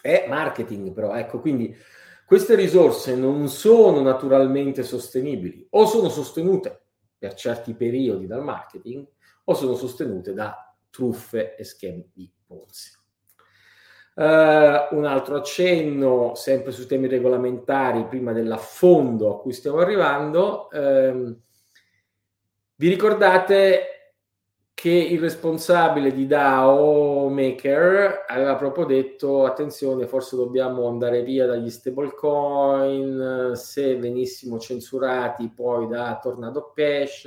È 0.00 0.26
marketing 0.28 0.92
però, 0.92 1.14
ecco, 1.14 1.40
quindi 1.40 1.76
queste 2.24 2.54
risorse 2.54 3.16
non 3.16 3.48
sono 3.48 4.00
naturalmente 4.00 4.82
sostenibili 4.82 5.66
o 5.70 5.86
sono 5.86 6.08
sostenute 6.08 6.80
per 7.18 7.34
certi 7.34 7.74
periodi 7.74 8.26
dal 8.26 8.42
marketing 8.42 9.06
o 9.44 9.54
sono 9.54 9.74
sostenute 9.74 10.32
da 10.32 10.74
truffe 10.88 11.56
e 11.56 11.64
schemi 11.64 12.08
di 12.12 12.32
Ponzi. 12.46 12.99
Uh, 14.20 14.94
un 14.94 15.06
altro 15.06 15.36
accenno, 15.36 16.34
sempre 16.34 16.72
sui 16.72 16.84
temi 16.84 17.08
regolamentari, 17.08 18.04
prima 18.04 18.32
dell'affondo 18.32 19.30
a 19.30 19.40
cui 19.40 19.54
stiamo 19.54 19.78
arrivando. 19.78 20.68
Uh, 20.70 21.34
vi 22.76 22.88
ricordate 22.88 24.12
che 24.74 24.90
il 24.90 25.18
responsabile 25.18 26.12
di 26.12 26.26
DAO 26.26 27.30
Maker 27.30 28.26
aveva 28.26 28.56
proprio 28.56 28.84
detto 28.84 29.46
attenzione 29.46 30.06
forse 30.06 30.36
dobbiamo 30.36 30.86
andare 30.86 31.22
via 31.22 31.46
dagli 31.46 31.70
stablecoin 31.70 33.52
se 33.54 33.96
venissimo 33.96 34.58
censurati 34.58 35.50
poi 35.50 35.86
da 35.86 36.18
Tornado 36.22 36.72
Cash 36.74 37.22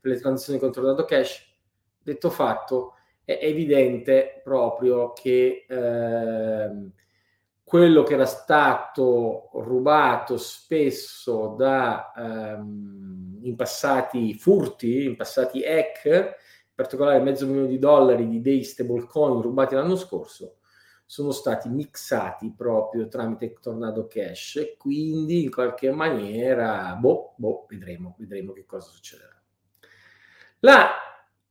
per 0.00 0.12
le 0.12 0.18
transazioni 0.18 0.58
con 0.58 0.72
Tornado 0.72 1.04
Cash 1.04 1.46
detto 2.02 2.28
fatto 2.28 2.92
è 3.28 3.40
evidente 3.42 4.40
proprio 4.42 5.12
che 5.12 5.66
eh, 5.68 6.90
quello 7.62 8.02
che 8.02 8.14
era 8.14 8.24
stato 8.24 9.50
rubato 9.52 10.38
spesso 10.38 11.48
da 11.48 12.10
um, 12.16 13.38
in 13.42 13.54
passati 13.54 14.32
furti, 14.32 15.04
in 15.04 15.16
passati 15.16 15.62
hack, 15.62 16.06
in 16.06 16.72
particolare 16.74 17.20
mezzo 17.20 17.46
milione 17.46 17.68
di 17.68 17.78
dollari 17.78 18.26
di 18.26 18.40
dei 18.40 18.64
stablecoin 18.64 19.42
rubati 19.42 19.74
l'anno 19.74 19.96
scorso, 19.96 20.60
sono 21.04 21.30
stati 21.30 21.68
mixati 21.68 22.54
proprio 22.56 23.08
tramite 23.08 23.58
Tornado 23.60 24.06
Cash 24.06 24.56
e 24.56 24.76
quindi 24.78 25.42
in 25.42 25.50
qualche 25.50 25.90
maniera, 25.90 26.96
boh, 26.98 27.34
boh, 27.36 27.66
vedremo, 27.68 28.16
vedremo 28.18 28.52
che 28.52 28.64
cosa 28.64 28.88
succederà. 28.88 29.38
La 30.60 31.07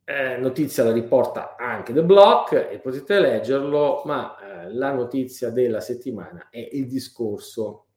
eh, 0.09 0.37
notizia 0.37 0.85
la 0.85 0.93
riporta 0.93 1.57
anche 1.57 1.91
The 1.91 2.01
Block 2.01 2.53
e 2.71 2.79
potete 2.79 3.19
leggerlo, 3.19 4.03
ma 4.05 4.37
eh, 4.37 4.73
la 4.73 4.93
notizia 4.93 5.49
della 5.49 5.81
settimana 5.81 6.47
è 6.49 6.65
il 6.71 6.87
discorso 6.87 7.87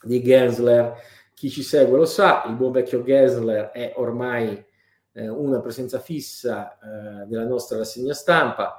di 0.00 0.22
Gensler. 0.22 0.94
Chi 1.34 1.50
ci 1.50 1.64
segue 1.64 1.96
lo 1.96 2.04
sa, 2.04 2.44
il 2.46 2.54
buon 2.54 2.70
vecchio 2.70 3.02
Gensler 3.02 3.70
è 3.70 3.94
ormai 3.96 4.64
eh, 5.10 5.28
una 5.28 5.60
presenza 5.60 5.98
fissa 5.98 6.78
eh, 6.78 7.26
della 7.26 7.44
nostra 7.44 7.78
rassegna 7.78 8.14
stampa. 8.14 8.78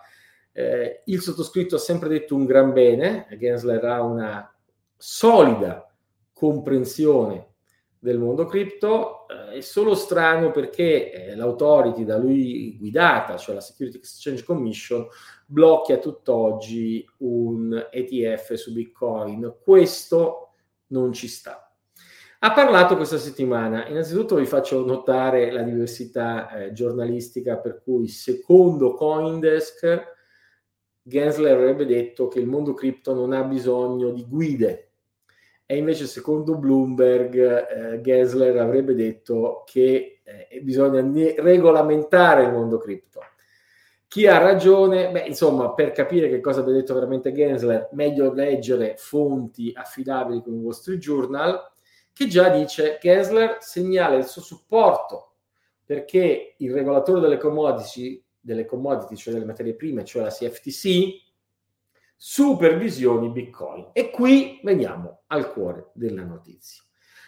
Eh, 0.53 1.01
il 1.07 1.19
sottoscritto 1.19 1.75
ha 1.75 1.79
sempre 1.79 2.07
detto 2.07 2.33
un 2.33 2.45
gran 2.45 2.71
bene, 2.71 3.27
Gensler 3.38 3.83
ha 3.83 4.01
una 4.01 4.55
solida 4.95 5.86
comprensione 6.31 7.49
del 8.00 8.18
mondo 8.18 8.46
cripto. 8.46 9.27
Eh, 9.27 9.58
è 9.58 9.62
solo 9.62 9.94
strano 9.94 10.51
perché 10.51 11.12
eh, 11.12 11.36
l'autority 11.36 12.06
da 12.06 12.18
lui 12.18 12.77
guidata, 12.77 13.38
cioè 13.38 13.56
la 13.56 13.62
Security 13.62 13.98
Exchange 13.98 14.44
Commission, 14.44 15.06
blocca 15.46 15.98
tutt'oggi 15.98 17.06
un 17.18 17.88
ETF 17.91 18.53
su 18.53 18.74
Bitcoin. 18.74 19.58
Questo 19.62 20.53
non 20.88 21.12
ci 21.13 21.27
sta. 21.27 21.63
Ha 22.41 22.53
parlato 22.53 22.96
questa 22.96 23.18
settimana. 23.18 23.86
Innanzitutto 23.88 24.38
vi 24.38 24.46
faccio 24.46 24.86
notare 24.86 25.51
la 25.51 25.62
diversità 25.62 26.50
eh, 26.50 26.72
giornalistica 26.72 27.58
per 27.58 27.82
cui 27.84 28.08
secondo 28.08 28.94
Coindesk 28.94 30.18
Gensler 31.01 31.56
avrebbe 31.56 31.86
detto 31.86 32.27
che 32.27 32.39
il 32.39 32.48
mondo 32.48 32.74
cripto 32.74 33.13
non 33.13 33.34
ha 33.34 33.44
bisogno 33.44 34.12
di 34.12 34.25
guide 34.25 34.88
e 35.71 35.77
invece 35.77 36.07
secondo 36.07 36.57
Bloomberg 36.57 37.35
eh, 37.35 38.01
Gensler 38.01 38.57
avrebbe 38.57 38.95
detto 38.95 39.61
che 39.67 40.21
eh, 40.23 40.61
bisogna 40.61 40.99
regolamentare 41.43 42.45
il 42.45 42.51
mondo 42.51 42.79
cripto. 42.79 43.21
Chi 44.07 44.25
ha 44.25 44.39
ragione? 44.39 45.11
Beh, 45.11 45.25
insomma, 45.27 45.75
per 45.75 45.91
capire 45.91 46.27
che 46.27 46.39
cosa 46.39 46.61
abbia 46.61 46.73
detto 46.73 46.95
veramente 46.95 47.31
Gensler, 47.31 47.89
meglio 47.91 48.33
leggere 48.33 48.95
fonti 48.97 49.71
affidabili 49.75 50.41
come 50.41 50.57
Wall 50.57 50.71
Street 50.71 50.99
Journal, 50.99 51.71
che 52.13 52.25
già 52.25 52.49
dice 52.49 52.97
che 52.99 53.09
Gensler 53.09 53.57
segnala 53.59 54.15
il 54.15 54.25
suo 54.25 54.41
supporto 54.41 55.33
perché 55.85 56.55
il 56.57 56.73
regolatore 56.73 57.21
delle 57.21 57.38
commodity, 57.38 58.19
delle 58.39 58.65
commodity, 58.65 59.15
cioè 59.15 59.33
delle 59.33 59.45
materie 59.45 59.75
prime, 59.75 60.03
cioè 60.03 60.23
la 60.23 60.29
CFTC, 60.29 61.28
supervisioni 62.21 63.29
Bitcoin. 63.29 63.91
E 63.93 64.09
qui 64.09 64.59
veniamo 64.61 65.21
al 65.27 65.49
cuore 65.53 65.91
della 65.93 66.23
notizia. 66.23 66.83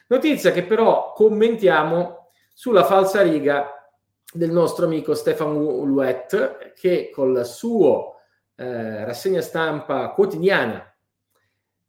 Notizia 0.07 0.51
che 0.51 0.63
però 0.65 1.13
commentiamo 1.13 2.31
sulla 2.53 2.83
falsa 2.83 3.21
riga 3.21 3.89
del 4.33 4.51
nostro 4.51 4.85
amico 4.85 5.13
Stefano 5.13 5.59
Uluet 5.59 6.73
che 6.73 7.09
con 7.09 7.31
la 7.31 7.45
sua 7.45 8.13
eh, 8.55 9.05
rassegna 9.05 9.39
stampa 9.39 10.09
quotidiana 10.09 10.93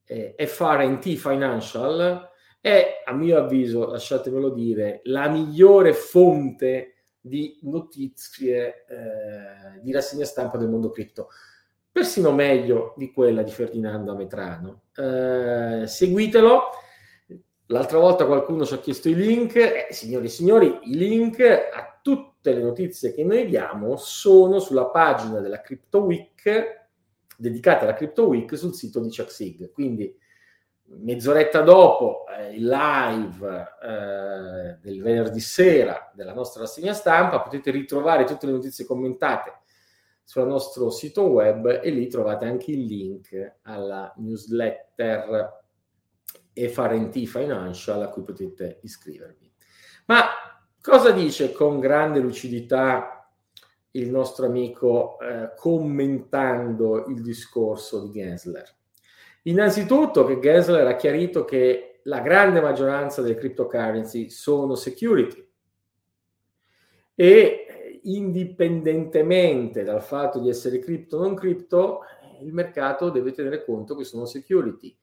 eh, 0.04 0.37
FRNT 0.38 1.14
Financial 1.14 2.31
è, 2.61 3.03
a 3.05 3.12
mio 3.12 3.38
avviso, 3.38 3.90
lasciatemelo 3.90 4.50
dire, 4.50 5.00
la 5.05 5.29
migliore 5.29 5.92
fonte 5.92 6.94
di 7.20 7.59
notizie 7.62 8.85
eh, 8.87 9.81
di 9.81 9.90
rassegna 9.90 10.24
stampa 10.24 10.57
del 10.57 10.68
mondo 10.68 10.90
cripto 10.90 11.31
persino 11.92 12.33
meglio 12.33 12.94
di 12.96 13.12
quella 13.12 13.42
di 13.42 13.50
Ferdinando 13.50 14.12
Ametrano. 14.12 14.85
Eh, 14.96 15.87
seguitelo. 15.87 16.62
L'altra 17.66 17.98
volta 17.98 18.26
qualcuno 18.26 18.64
ci 18.64 18.74
ha 18.74 18.78
chiesto 18.78 19.09
i 19.11 19.14
link. 19.14 19.57
Eh, 19.57 19.88
signori 19.90 20.26
e 20.26 20.31
signori, 20.31 20.78
i 20.85 20.96
link 20.96 21.40
a 21.40 22.00
tutte 22.02 22.55
le 22.55 22.62
notizie 22.62 23.14
che 23.14 23.22
noi 23.22 23.46
diamo 23.46 23.96
sono 23.96 24.59
sulla 24.59 24.87
pagina 24.87 25.40
della 25.40 25.61
Crypto 25.61 26.00
Week 26.00 26.81
dedicata 27.37 27.85
alla 27.85 27.94
Crypto 27.94 28.26
Week 28.26 28.57
sul 28.57 28.74
sito 28.74 29.00
di 29.00 29.11
ChuckSig. 29.11 29.70
Quindi 29.70 30.18
mezz'oretta 30.85 31.61
dopo 31.61 32.24
eh, 32.26 32.55
il 32.55 32.66
live 32.66 33.66
eh, 33.83 34.78
del 34.81 35.00
venerdì 35.02 35.40
sera 35.40 36.11
della 36.14 36.35
nostra 36.35 36.62
rassegna 36.62 36.92
stampa 36.92 37.40
potete 37.40 37.70
ritrovare 37.70 38.24
tutte 38.24 38.46
le 38.46 38.52
notizie 38.52 38.85
commentate 38.85 39.62
sul 40.24 40.46
nostro 40.46 40.90
sito 40.90 41.24
web 41.24 41.80
e 41.82 41.90
lì 41.90 42.08
trovate 42.08 42.44
anche 42.44 42.70
il 42.70 42.85
link 42.85 43.56
alla 43.62 44.12
newsletter 44.16 45.61
FRNT 46.54 47.24
Financial 47.24 48.02
a 48.02 48.08
cui 48.08 48.22
potete 48.22 48.78
iscrivervi. 48.82 49.50
Ma 50.06 50.24
cosa 50.80 51.11
dice 51.11 51.52
con 51.52 51.80
grande 51.80 52.20
lucidità 52.20 53.30
il 53.92 54.11
nostro 54.11 54.46
amico 54.46 55.18
eh, 55.20 55.52
commentando 55.56 57.06
il 57.06 57.22
discorso 57.22 58.02
di 58.02 58.12
Gensler? 58.12 58.68
Innanzitutto 59.42 60.24
che 60.24 60.38
Gensler 60.38 60.87
ha 60.87 60.96
chiarito 60.96 61.44
che 61.44 62.00
la 62.04 62.20
grande 62.20 62.61
maggioranza 62.61 63.22
delle 63.22 63.37
cryptocurrency 63.37 64.30
sono 64.30 64.74
security 64.74 65.48
e 67.14 67.66
indipendentemente 68.03 69.85
dal 69.85 70.03
fatto 70.03 70.38
di 70.38 70.49
essere 70.49 70.79
cripto 70.79 71.17
o 71.17 71.21
non 71.21 71.35
cripto, 71.35 72.01
il 72.41 72.53
mercato 72.53 73.11
deve 73.11 73.33
tenere 73.33 73.65
conto 73.65 73.95
che 73.95 74.05
sono 74.05 74.25
security. 74.25 74.97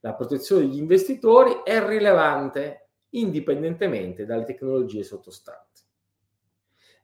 La 0.00 0.14
protezione 0.14 0.62
degli 0.66 0.78
investitori 0.78 1.60
è 1.64 1.84
rilevante 1.84 2.88
indipendentemente 3.10 4.26
dalle 4.26 4.44
tecnologie 4.44 5.02
sottostanti. 5.02 5.82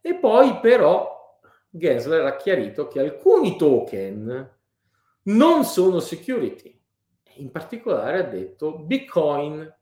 E 0.01 0.15
poi 0.17 0.59
però 0.61 1.39
Gensler 1.71 2.25
ha 2.25 2.37
chiarito 2.37 2.89
che 2.89 3.01
alcuni 3.01 3.57
token 3.57 4.57
non 5.25 5.65
sono 5.65 6.01
security. 6.01 6.77
In 7.37 7.51
particolare 7.51 8.19
ha 8.19 8.23
detto 8.23 8.79
Bitcoin, 8.79 9.77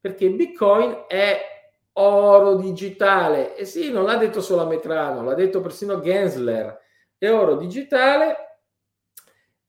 perché 0.00 0.30
Bitcoin 0.30 1.04
è 1.06 1.55
oro 1.98 2.56
digitale. 2.56 3.56
E 3.56 3.64
sì, 3.64 3.90
non 3.90 4.04
l'ha 4.04 4.16
detto 4.16 4.40
solo 4.40 4.62
a 4.62 4.66
Metrano, 4.66 5.22
l'ha 5.22 5.34
detto 5.34 5.60
persino 5.60 6.00
Gensler. 6.00 6.78
È 7.16 7.30
oro 7.30 7.56
digitale 7.56 8.60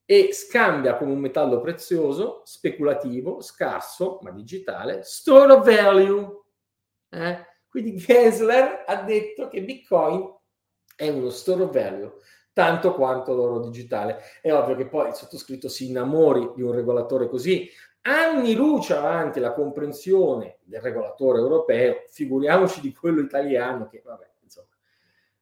e 0.05 0.31
scambia 0.31 0.95
come 0.97 1.11
un 1.11 1.19
metallo 1.19 1.59
prezioso, 1.59 2.41
speculativo, 2.45 3.41
scarso, 3.41 4.19
ma 4.21 4.31
digitale, 4.31 5.01
store 5.03 5.53
of 5.53 5.65
value. 5.65 6.43
Eh? 7.09 7.45
Quindi 7.67 7.95
Gensler 7.95 8.83
ha 8.85 9.01
detto 9.03 9.47
che 9.47 9.63
Bitcoin 9.63 10.35
è 10.95 11.09
uno 11.09 11.29
store 11.29 11.63
of 11.63 11.71
value 11.71 12.13
tanto 12.57 12.95
quanto 12.95 13.35
l'oro 13.35 13.59
digitale. 13.59 14.19
È 14.41 14.51
ovvio 14.51 14.75
che 14.75 14.87
poi 14.87 15.09
il 15.09 15.13
sottoscritto 15.13 15.69
si 15.69 15.89
innamori 15.89 16.53
di 16.55 16.63
un 16.63 16.71
regolatore 16.71 17.29
così, 17.29 17.69
anni 18.07 18.55
luce 18.55 18.93
avanti 18.93 19.39
la 19.39 19.53
comprensione 19.53 20.59
del 20.63 20.81
regolatore 20.81 21.39
europeo, 21.39 22.03
figuriamoci 22.07 22.81
di 22.81 22.93
quello 22.93 23.21
italiano 23.21 23.87
che, 23.87 24.01
vabbè, 24.03 24.29
insomma, 24.43 24.67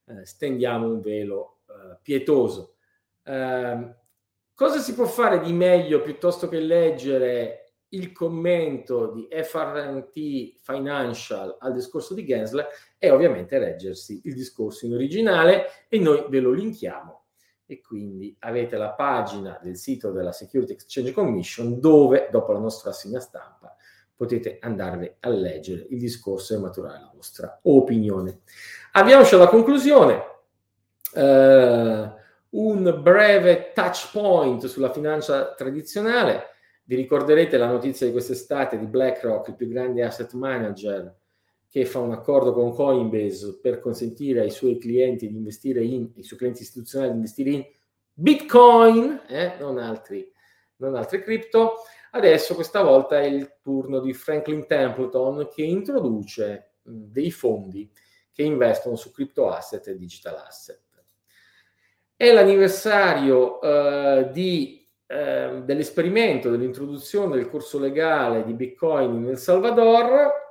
eh, 0.06 0.26
stendiamo 0.26 0.86
un 0.86 1.00
velo 1.00 1.58
eh, 1.68 1.98
pietoso. 2.02 2.74
Eh, 3.22 3.94
cosa 4.54 4.78
si 4.78 4.94
può 4.94 5.06
fare 5.06 5.40
di 5.40 5.52
meglio 5.52 6.02
piuttosto 6.02 6.48
che 6.48 6.58
leggere 6.58 7.60
il 7.90 8.10
commento 8.12 9.12
di 9.12 9.28
FRNT 9.30 10.58
Financial 10.60 11.56
al 11.60 11.72
discorso 11.72 12.14
di 12.14 12.26
Gensler 12.26 12.66
è 12.98 13.12
ovviamente 13.12 13.58
leggersi 13.58 14.22
il 14.24 14.34
discorso 14.34 14.86
in 14.86 14.94
originale 14.94 15.86
e 15.88 15.98
noi 16.00 16.26
ve 16.28 16.40
lo 16.40 16.50
linkiamo 16.50 17.25
e 17.66 17.80
quindi 17.80 18.34
avete 18.40 18.76
la 18.76 18.90
pagina 18.90 19.58
del 19.62 19.76
sito 19.76 20.12
della 20.12 20.32
Security 20.32 20.72
Exchange 20.72 21.12
Commission 21.12 21.80
dove 21.80 22.28
dopo 22.30 22.52
la 22.52 22.60
nostra 22.60 22.90
assegna 22.90 23.20
stampa 23.20 23.76
potete 24.14 24.58
andarvi 24.60 25.12
a 25.20 25.28
leggere 25.28 25.86
il 25.90 25.98
discorso 25.98 26.54
e 26.54 26.58
maturare 26.58 27.00
la 27.00 27.12
vostra 27.14 27.58
opinione. 27.64 28.40
Avviamoci 28.92 29.34
alla 29.34 29.48
conclusione. 29.48 30.22
Uh, 31.12 32.14
un 32.50 33.00
breve 33.02 33.72
touch 33.74 34.10
point 34.12 34.64
sulla 34.66 34.90
finanza 34.90 35.54
tradizionale. 35.54 36.54
Vi 36.84 36.94
ricorderete 36.94 37.58
la 37.58 37.66
notizia 37.66 38.06
di 38.06 38.12
quest'estate 38.12 38.78
di 38.78 38.86
BlackRock, 38.86 39.48
il 39.48 39.56
più 39.56 39.68
grande 39.68 40.02
asset 40.02 40.32
manager 40.32 41.14
che 41.76 41.84
fa 41.84 41.98
un 41.98 42.12
accordo 42.12 42.54
con 42.54 42.72
Coinbase 42.72 43.58
per 43.60 43.80
consentire 43.80 44.40
ai 44.40 44.50
suoi 44.50 44.78
clienti 44.78 45.28
di 45.28 45.36
investire 45.36 45.84
in, 45.84 46.10
ai 46.16 46.22
suoi 46.22 46.38
clienti 46.38 46.62
istituzionali 46.62 47.10
di 47.10 47.16
investire 47.18 47.50
in 47.50 47.66
Bitcoin, 48.14 49.20
eh, 49.28 49.56
non 49.58 49.76
altri 49.76 50.32
non 50.76 50.94
altre 50.94 51.20
cripto. 51.20 51.82
Adesso 52.12 52.54
questa 52.54 52.80
volta 52.80 53.20
è 53.20 53.26
il 53.26 53.58
turno 53.60 54.00
di 54.00 54.14
Franklin 54.14 54.66
Templeton 54.66 55.50
che 55.52 55.64
introduce 55.64 56.76
dei 56.80 57.30
fondi 57.30 57.90
che 58.32 58.42
investono 58.42 58.96
su 58.96 59.12
crypto 59.12 59.50
asset 59.50 59.86
e 59.88 59.98
digital 59.98 60.36
asset. 60.36 60.80
È 62.16 62.32
l'anniversario 62.32 63.60
eh, 63.60 64.30
di, 64.32 64.88
eh, 65.06 65.60
dell'esperimento 65.62 66.48
dell'introduzione 66.48 67.36
del 67.36 67.50
corso 67.50 67.78
legale 67.78 68.44
di 68.44 68.54
Bitcoin 68.54 69.12
in 69.12 69.28
El 69.28 69.36
Salvador 69.36 70.44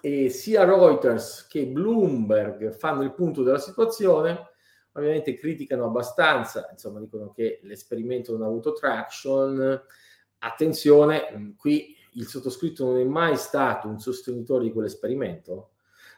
e 0.00 0.28
sia 0.28 0.64
Reuters 0.64 1.46
che 1.46 1.66
Bloomberg 1.66 2.72
fanno 2.72 3.02
il 3.02 3.12
punto 3.12 3.42
della 3.42 3.58
situazione 3.58 4.48
ovviamente 4.92 5.34
criticano 5.34 5.84
abbastanza, 5.84 6.68
insomma 6.70 7.00
dicono 7.00 7.30
che 7.30 7.60
l'esperimento 7.62 8.32
non 8.32 8.42
ha 8.42 8.46
avuto 8.46 8.72
traction. 8.72 9.80
Attenzione, 10.38 11.54
qui 11.56 11.94
il 12.14 12.26
sottoscritto 12.26 12.84
non 12.84 12.98
è 12.98 13.04
mai 13.04 13.36
stato 13.36 13.88
un 13.88 14.00
sostenitore 14.00 14.64
di 14.64 14.72
quell'esperimento, 14.72 15.70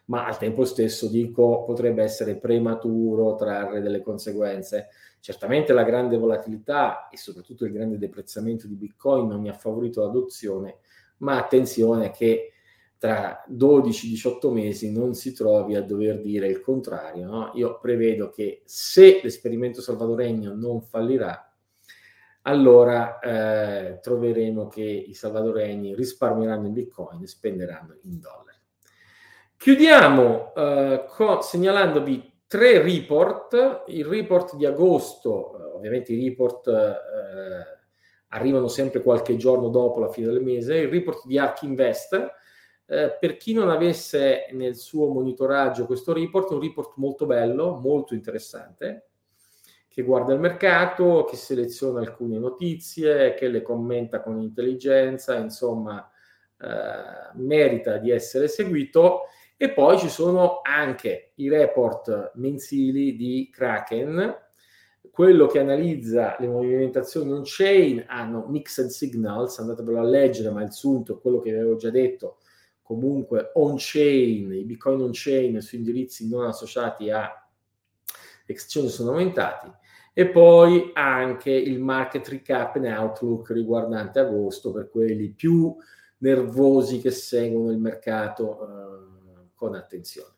ma 0.07 0.27
al 0.27 0.39
tempo 0.39 0.65
stesso 0.65 1.09
dico 1.09 1.65
potrebbe 1.65 2.03
essere 2.03 2.37
prematuro 2.37 3.35
trarre 3.35 3.81
delle 3.81 4.01
conseguenze. 4.01 4.89
Certamente 5.21 5.73
la 5.73 5.85
grande 5.85 6.17
volatilità 6.17 7.09
e 7.09 7.17
soprattutto 7.17 7.65
il 7.65 7.73
grande 7.73 7.99
deprezzamento 7.99 8.67
di 8.67 8.75
Bitcoin 8.75 9.29
non 9.29 9.41
mi 9.41 9.49
ha 9.49 9.55
favorito 9.55 10.01
l'adozione, 10.01 10.79
ma 11.19 11.37
attenzione 11.37 12.11
che 12.11 12.52
tra 13.03 13.45
12-18 13.51 14.53
mesi 14.53 14.93
non 14.93 15.15
si 15.15 15.33
trovi 15.33 15.75
a 15.75 15.83
dover 15.83 16.21
dire 16.21 16.47
il 16.47 16.61
contrario. 16.61 17.27
No? 17.27 17.51
Io 17.55 17.81
prevedo 17.81 18.31
che 18.31 18.63
se 18.65 19.19
l'esperimento 19.21 19.81
salvadoregno 19.81 20.55
non 20.55 20.83
fallirà, 20.83 21.53
allora 22.43 23.19
eh, 23.19 23.99
troveremo 24.01 24.69
che 24.69 24.85
i 24.85 25.15
salvadoregni 25.15 25.97
risparmieranno 25.97 26.69
in 26.69 26.73
bitcoin 26.75 27.21
e 27.21 27.27
spenderanno 27.27 27.97
in 28.03 28.21
dollari. 28.21 28.59
Chiudiamo 29.57 30.55
eh, 30.55 31.05
con, 31.09 31.43
segnalandovi 31.43 32.35
tre 32.47 32.83
report. 32.83 33.83
Il 33.89 34.05
report 34.05 34.55
di 34.55 34.65
agosto, 34.65 35.59
eh, 35.59 35.75
ovviamente 35.75 36.13
i 36.13 36.29
report 36.29 36.69
eh, 36.69 37.81
arrivano 38.29 38.69
sempre 38.69 39.03
qualche 39.03 39.35
giorno 39.35 39.71
dopo 39.71 39.99
la 39.99 40.09
fine 40.09 40.29
del 40.29 40.41
mese, 40.41 40.77
il 40.77 40.89
report 40.89 41.27
di 41.27 41.37
Ark 41.37 41.63
Invest 41.63 42.41
eh, 42.87 43.17
per 43.19 43.37
chi 43.37 43.53
non 43.53 43.71
avesse 43.71 44.49
nel 44.53 44.77
suo 44.77 45.09
monitoraggio 45.09 45.87
questo 45.87 46.13
report, 46.13 46.51
è 46.51 46.55
un 46.55 46.61
report 46.61 46.93
molto 46.97 47.27
bello, 47.27 47.79
molto 47.79 48.15
interessante, 48.15 49.09
che 49.89 50.03
guarda 50.03 50.33
il 50.33 50.41
mercato, 50.41 51.25
che 51.25 51.37
seleziona 51.37 52.01
alcune 52.01 52.39
notizie, 52.39 53.35
che 53.35 53.49
le 53.49 53.63
commenta 53.63 54.23
con 54.23 54.41
intelligenza, 54.41 55.37
insomma, 55.37 56.11
eh, 56.61 57.35
merita 57.35 57.99
di 57.99 58.11
essere 58.11 58.49
seguito. 58.49 59.23
E 59.57 59.71
poi 59.71 59.99
ci 59.99 60.09
sono 60.09 60.61
anche 60.63 61.33
i 61.37 61.49
report 61.49 62.33
mensili 62.35 63.15
di 63.15 63.49
Kraken, 63.53 64.41
quello 65.11 65.47
che 65.47 65.59
analizza 65.59 66.37
le 66.41 66.49
movimentazioni 66.49 67.31
on-chain 67.31 68.05
hanno 68.09 68.47
mixed 68.49 68.87
signals, 68.87 69.59
andatevelo 69.59 70.01
a 70.01 70.05
leggere, 70.05 70.51
ma 70.51 70.63
il 70.63 70.73
sunto, 70.73 71.21
quello 71.21 71.41
che 71.41 71.51
avevo 71.51 71.77
già 71.77 71.91
detto, 71.91 72.39
comunque 72.93 73.51
on-chain, 73.55 74.53
i 74.53 74.65
bitcoin 74.65 75.01
on-chain 75.01 75.61
su 75.61 75.77
indirizzi 75.77 76.29
non 76.29 76.47
associati 76.47 77.11
a 77.11 77.31
exchange 78.47 78.91
sono 78.91 79.11
aumentati 79.11 79.71
e 80.13 80.29
poi 80.29 80.91
anche 80.93 81.51
il 81.51 81.81
market 81.81 82.29
recap 82.29 82.77
and 82.77 82.85
outlook 82.85 83.51
riguardante 83.51 84.19
agosto 84.21 84.71
per 84.71 84.91
quelli 84.91 85.31
più 85.31 85.75
nervosi 86.19 87.01
che 87.01 87.11
seguono 87.11 87.71
il 87.71 87.79
mercato 87.79 88.61
eh, 88.61 89.51
con 89.55 89.75
attenzione. 89.75 90.35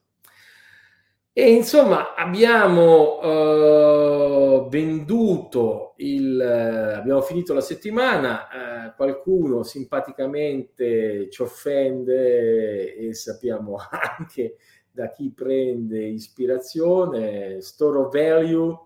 E 1.37 1.51
insomma 1.53 2.15
abbiamo 2.15 3.19
uh, 3.19 4.69
venduto 4.69 5.95
il, 5.97 6.39
uh, 6.39 6.97
abbiamo 6.97 7.23
finito 7.23 7.53
la 7.53 7.61
settimana, 7.61 8.47
uh, 8.47 8.95
qualcuno 8.95 9.65
simpaticamente 9.65 11.29
ci 11.31 11.43
offende 11.43 12.95
e 12.95 13.15
sappiamo 13.15 13.79
anche 14.17 14.59
da 14.93 15.11
chi 15.11 15.33
prende 15.33 16.05
ispirazione, 16.05 17.61
store 17.61 18.09
value 18.13 18.79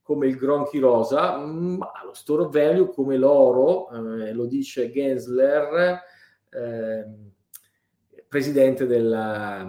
come 0.00 0.26
il 0.26 0.36
Gronchi 0.36 0.78
Rosa, 0.78 1.36
ma 1.36 1.92
lo 2.02 2.14
store 2.14 2.48
value 2.50 2.88
come 2.94 3.18
l'oro, 3.18 3.90
eh, 3.90 4.32
lo 4.32 4.46
dice 4.46 4.90
Gensler, 4.90 6.00
ehm, 6.48 7.30
presidente 8.26 8.86
della... 8.86 9.68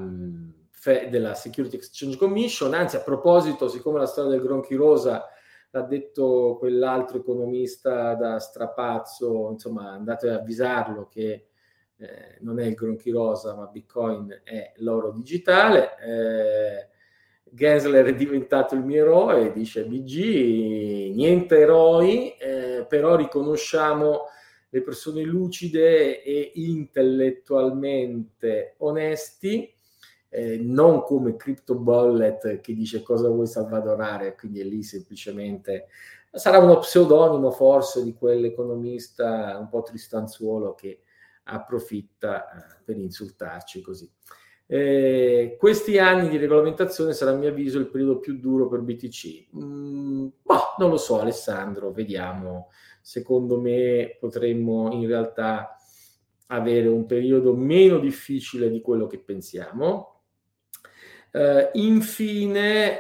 Della 0.84 1.36
Security 1.36 1.76
Exchange 1.76 2.17
Commission, 2.17 2.74
anzi 2.74 2.96
a 2.96 3.02
proposito, 3.02 3.67
siccome 3.67 4.00
la 4.00 4.08
storia 4.08 4.32
del 4.32 4.41
Gronchi 4.41 4.74
Rosa 4.74 5.28
l'ha 5.70 5.82
detto 5.82 6.56
quell'altro 6.58 7.20
economista 7.20 8.15
da 8.15 8.39
strapazzo, 8.39 9.52
insomma 9.52 9.91
andate 9.91 10.28
ad 10.28 10.39
avvisarlo 10.39 11.08
che 11.08 11.50
eh, 11.98 12.38
non 12.39 12.60
è 12.60 12.65
il 12.65 12.74
Gronchi 12.74 13.12
Rosa 13.12 13.56
ma 13.56 13.67
Bitcoin 13.67 14.41
è 14.44 14.72
l'oro 14.78 15.12
digitale. 15.12 15.91
Eh, 16.04 16.88
Gensler 17.44 18.08
è 18.08 18.15
diventato 18.15 18.76
il 18.76 18.84
mio 18.84 19.04
eroe, 19.04 19.52
dice 19.52 19.86
BG, 19.86 21.13
niente 21.13 21.60
eroi, 21.60 22.36
eh, 22.38 22.86
però 22.88 23.15
riconosciamo 23.15 24.22
le 24.70 24.82
persone 24.82 25.22
lucide 25.22 26.24
e 26.24 26.54
intellettualmente 26.56 28.74
onesti 28.78 29.80
eh, 30.34 30.58
non 30.58 31.04
come 31.04 31.36
Crypto 31.36 31.76
Bullet 31.76 32.62
che 32.62 32.74
dice 32.74 33.04
cosa 33.04 33.28
vuoi 33.28 33.48
salvadorare, 33.48 34.36
quindi 34.36 34.62
è 34.62 34.63
lì 34.63 34.82
semplicemente 34.82 35.88
sarà 36.32 36.60
uno 36.60 36.80
pseudonimo 36.80 37.52
forse 37.52 38.04
di 38.04 38.13
quell'economista 38.13 39.58
un 39.60 39.67
po' 39.67 39.82
tristanzuolo 39.82 40.74
che 40.74 41.02
approfitta 41.44 42.46
eh, 42.50 42.82
per 42.84 42.98
insultarci 42.98 43.82
così. 43.82 44.10
Eh, 44.67 45.58
questi 45.60 46.00
anni 46.00 46.30
di 46.30 46.38
regolamentazione 46.38 47.12
sarà 47.12 47.32
a 47.32 47.36
mio 47.36 47.50
avviso 47.50 47.78
il 47.78 47.89
periodo 47.89 48.20
più 48.20 48.39
duro 48.39 48.70
per 48.70 48.80
BTC. 48.80 49.48
Mm, 49.58 50.28
boh, 50.41 50.76
non 50.78 50.89
lo 50.89 50.98
so 50.98 51.20
Alessandro, 51.20 51.91
vediamo. 51.91 52.70
Secondo 53.02 53.60
me 53.60 54.15
potremmo 54.17 54.94
in 54.94 55.08
realtà 55.08 55.76
avere 56.48 56.88
un 56.88 57.06
periodo 57.06 57.54
meno 57.54 57.98
difficile 58.00 58.70
di 58.70 58.80
quello 58.80 59.08
che 59.08 59.20
pensiamo. 59.20 60.11
Uh, 61.32 61.70
infine, 61.74 63.00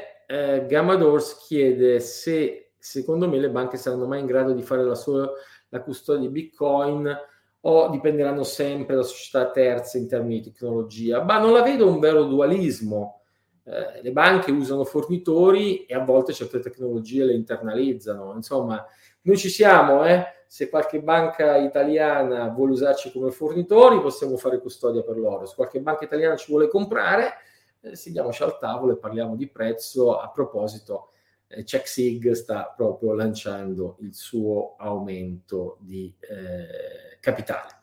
Gamma 0.67 0.95
Doors 0.95 1.45
chiede 1.45 1.99
se 1.99 2.71
secondo 2.77 3.27
me 3.27 3.37
le 3.37 3.49
banche 3.49 3.77
saranno 3.77 4.07
mai 4.07 4.21
in 4.21 4.25
grado 4.25 4.53
di 4.53 4.61
fare 4.61 4.83
la, 4.83 4.95
sola, 4.95 5.29
la 5.69 5.81
custodia 5.81 6.21
di 6.21 6.29
Bitcoin 6.29 7.15
o 7.63 7.89
dipenderanno 7.89 8.43
sempre 8.43 8.95
da 8.95 9.03
società 9.03 9.51
terze 9.51 9.97
in 9.97 10.07
termini 10.07 10.39
di 10.39 10.51
tecnologia. 10.51 11.23
Ma 11.23 11.37
non 11.37 11.53
la 11.53 11.61
vedo 11.61 11.87
un 11.87 11.99
vero 11.99 12.23
dualismo. 12.23 13.21
Uh, 13.63 14.01
le 14.01 14.11
banche 14.11 14.51
usano 14.51 14.83
fornitori 14.83 15.85
e 15.85 15.93
a 15.93 16.03
volte 16.03 16.33
certe 16.33 16.59
tecnologie 16.59 17.25
le 17.25 17.33
internalizzano. 17.33 18.33
Insomma, 18.33 18.83
noi 19.21 19.37
ci 19.37 19.49
siamo, 19.49 20.03
eh? 20.05 20.25
se 20.47 20.67
qualche 20.67 21.01
banca 21.01 21.55
italiana 21.57 22.49
vuole 22.49 22.73
usarci 22.73 23.11
come 23.11 23.31
fornitori, 23.31 24.01
possiamo 24.01 24.35
fare 24.35 24.59
custodia 24.59 25.03
per 25.03 25.17
loro. 25.17 25.45
Se 25.45 25.55
qualche 25.55 25.79
banca 25.79 26.03
italiana 26.03 26.35
ci 26.35 26.51
vuole 26.51 26.67
comprare, 26.67 27.35
eh, 27.81 27.95
sediamoci 27.95 28.43
al 28.43 28.57
tavolo 28.59 28.93
e 28.93 28.97
parliamo 28.97 29.35
di 29.35 29.47
prezzo. 29.47 30.19
A 30.19 30.29
proposito, 30.29 31.11
eh, 31.47 31.63
CheckSig 31.63 32.31
sta 32.31 32.73
proprio 32.75 33.13
lanciando 33.13 33.97
il 34.01 34.13
suo 34.13 34.75
aumento 34.77 35.77
di 35.81 36.13
eh, 36.19 37.17
capitale. 37.19 37.79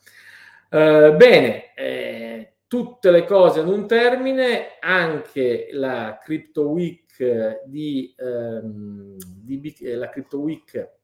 Eh, 0.71 1.15
bene, 1.17 1.75
eh, 1.75 2.53
tutte 2.67 3.11
le 3.11 3.25
cose 3.25 3.61
hanno 3.61 3.75
un 3.75 3.87
termine, 3.87 4.79
anche 4.81 5.69
la 5.73 6.19
Crypto 6.23 6.69
Week 6.69 7.65
di, 7.65 8.15
ehm, 8.17 9.17
di 9.17 9.77
la 9.95 10.09
Crypto 10.11 10.39
Week 10.39 10.97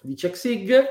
di 0.00 0.14
CheckSig 0.14 0.84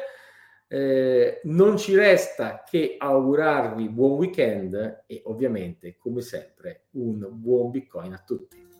eh, 0.73 1.41
non 1.43 1.77
ci 1.77 1.95
resta 1.95 2.63
che 2.65 2.95
augurarvi 2.97 3.89
buon 3.89 4.11
weekend 4.17 5.03
e 5.05 5.21
ovviamente, 5.25 5.97
come 5.97 6.21
sempre, 6.21 6.83
un 6.91 7.27
buon 7.29 7.71
Bitcoin 7.71 8.13
a 8.13 8.23
tutti. 8.25 8.70